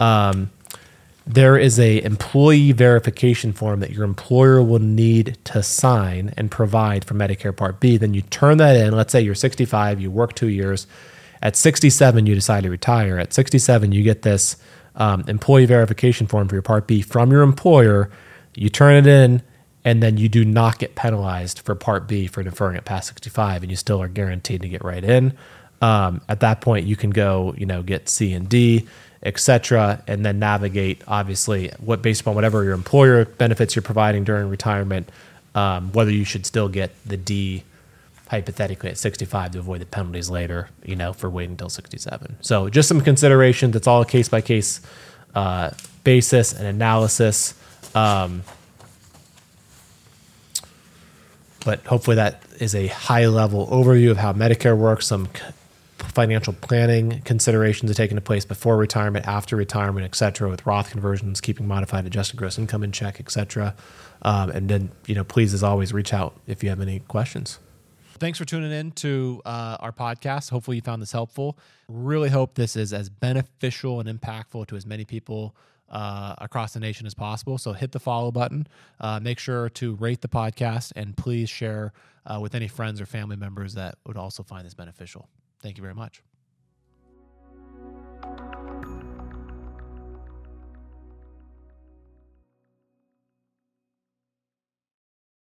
um, 0.00 0.50
there 1.26 1.56
is 1.56 1.78
a 1.78 2.02
employee 2.02 2.72
verification 2.72 3.52
form 3.52 3.80
that 3.80 3.90
your 3.90 4.04
employer 4.04 4.62
will 4.62 4.80
need 4.80 5.38
to 5.44 5.62
sign 5.62 6.34
and 6.36 6.50
provide 6.50 7.04
for 7.04 7.14
Medicare 7.14 7.56
Part 7.56 7.80
B. 7.80 7.96
Then 7.96 8.12
you 8.12 8.22
turn 8.22 8.58
that 8.58 8.76
in. 8.76 8.94
Let's 8.94 9.12
say 9.12 9.22
you're 9.22 9.34
65, 9.34 10.00
you 10.00 10.10
work 10.10 10.34
two 10.34 10.48
years. 10.48 10.86
At 11.40 11.56
67, 11.56 12.26
you 12.26 12.34
decide 12.34 12.64
to 12.64 12.70
retire. 12.70 13.18
At 13.18 13.32
67, 13.32 13.92
you 13.92 14.02
get 14.02 14.22
this 14.22 14.56
um, 14.96 15.24
employee 15.26 15.66
verification 15.66 16.26
form 16.26 16.48
for 16.48 16.54
your 16.54 16.62
Part 16.62 16.86
B 16.86 17.00
from 17.00 17.30
your 17.30 17.42
employer. 17.42 18.10
You 18.54 18.68
turn 18.68 18.96
it 18.96 19.06
in, 19.06 19.42
and 19.84 20.02
then 20.02 20.16
you 20.16 20.28
do 20.28 20.44
not 20.44 20.78
get 20.78 20.94
penalized 20.94 21.60
for 21.60 21.74
Part 21.74 22.08
B 22.08 22.26
for 22.26 22.42
deferring 22.42 22.76
it 22.76 22.84
past 22.84 23.08
65, 23.08 23.62
and 23.62 23.70
you 23.70 23.76
still 23.76 24.00
are 24.00 24.08
guaranteed 24.08 24.62
to 24.62 24.68
get 24.68 24.82
right 24.82 25.04
in. 25.04 25.36
Um, 25.82 26.22
at 26.28 26.40
that 26.40 26.60
point, 26.60 26.86
you 26.86 26.96
can 26.96 27.10
go, 27.10 27.54
you 27.58 27.66
know, 27.66 27.82
get 27.82 28.08
C 28.08 28.32
and 28.32 28.48
D, 28.48 28.86
etc., 29.22 30.02
and 30.06 30.24
then 30.24 30.38
navigate 30.38 31.02
obviously 31.06 31.70
what 31.78 32.02
based 32.02 32.22
upon 32.22 32.34
whatever 32.34 32.64
your 32.64 32.74
employer 32.74 33.24
benefits 33.24 33.76
you're 33.76 33.82
providing 33.82 34.24
during 34.24 34.48
retirement, 34.48 35.10
um, 35.54 35.92
whether 35.92 36.10
you 36.10 36.24
should 36.24 36.46
still 36.46 36.68
get 36.68 36.92
the 37.06 37.16
D 37.16 37.64
hypothetically 38.28 38.90
at 38.90 38.98
65 38.98 39.52
to 39.52 39.58
avoid 39.58 39.80
the 39.80 39.86
penalties 39.86 40.30
later, 40.30 40.68
you 40.84 40.96
know, 40.96 41.12
for 41.12 41.28
waiting 41.28 41.52
until 41.52 41.68
67. 41.68 42.36
So 42.40 42.68
just 42.68 42.88
some 42.88 43.00
considerations. 43.00 43.76
It's 43.76 43.86
all 43.86 44.02
a 44.02 44.06
case 44.06 44.28
by 44.28 44.40
case 44.40 44.80
basis 46.04 46.52
and 46.52 46.66
analysis. 46.66 47.54
Um, 47.94 48.42
but 51.64 51.80
hopefully 51.86 52.16
that 52.16 52.42
is 52.60 52.74
a 52.74 52.88
high 52.88 53.26
level 53.26 53.66
overview 53.68 54.10
of 54.10 54.16
how 54.18 54.32
Medicare 54.32 54.76
works, 54.76 55.06
some 55.06 55.28
financial 55.98 56.52
planning 56.52 57.22
considerations 57.22 57.90
are 57.90 57.94
taking 57.94 58.20
place 58.20 58.44
before 58.44 58.76
retirement, 58.76 59.26
after 59.26 59.56
retirement, 59.56 60.04
et 60.04 60.14
cetera, 60.14 60.50
with 60.50 60.66
Roth 60.66 60.90
conversions, 60.90 61.40
keeping 61.40 61.66
modified 61.66 62.04
adjusted 62.06 62.36
gross 62.36 62.58
income 62.58 62.82
in 62.82 62.92
check, 62.92 63.18
et 63.18 63.30
cetera. 63.30 63.74
Um, 64.22 64.50
and 64.50 64.68
then, 64.68 64.90
you 65.06 65.14
know, 65.14 65.24
please, 65.24 65.54
as 65.54 65.62
always, 65.62 65.92
reach 65.92 66.12
out 66.12 66.38
if 66.46 66.62
you 66.62 66.68
have 66.68 66.80
any 66.80 67.00
questions. 67.00 67.58
Thanks 68.18 68.38
for 68.38 68.44
tuning 68.44 68.70
in 68.70 68.92
to 68.92 69.42
uh, 69.44 69.76
our 69.80 69.92
podcast. 69.92 70.50
Hopefully, 70.50 70.76
you 70.76 70.82
found 70.82 71.02
this 71.02 71.12
helpful. 71.12 71.58
Really 71.88 72.28
hope 72.28 72.54
this 72.54 72.76
is 72.76 72.92
as 72.92 73.08
beneficial 73.08 73.98
and 74.00 74.08
impactful 74.08 74.68
to 74.68 74.76
as 74.76 74.86
many 74.86 75.04
people 75.04 75.54
uh, 75.90 76.34
across 76.38 76.74
the 76.74 76.80
nation 76.80 77.06
as 77.06 77.14
possible. 77.14 77.58
So 77.58 77.72
hit 77.72 77.92
the 77.92 78.00
follow 78.00 78.30
button. 78.30 78.66
Uh, 79.00 79.20
make 79.20 79.38
sure 79.38 79.68
to 79.70 79.94
rate 79.96 80.20
the 80.20 80.28
podcast 80.28 80.92
and 80.96 81.16
please 81.16 81.48
share 81.48 81.92
uh, 82.26 82.38
with 82.40 82.54
any 82.54 82.68
friends 82.68 83.00
or 83.00 83.06
family 83.06 83.36
members 83.36 83.74
that 83.74 83.96
would 84.06 84.16
also 84.16 84.42
find 84.42 84.66
this 84.66 84.74
beneficial. 84.74 85.28
Thank 85.60 85.76
you 85.76 85.82
very 85.82 85.94
much. 85.94 86.22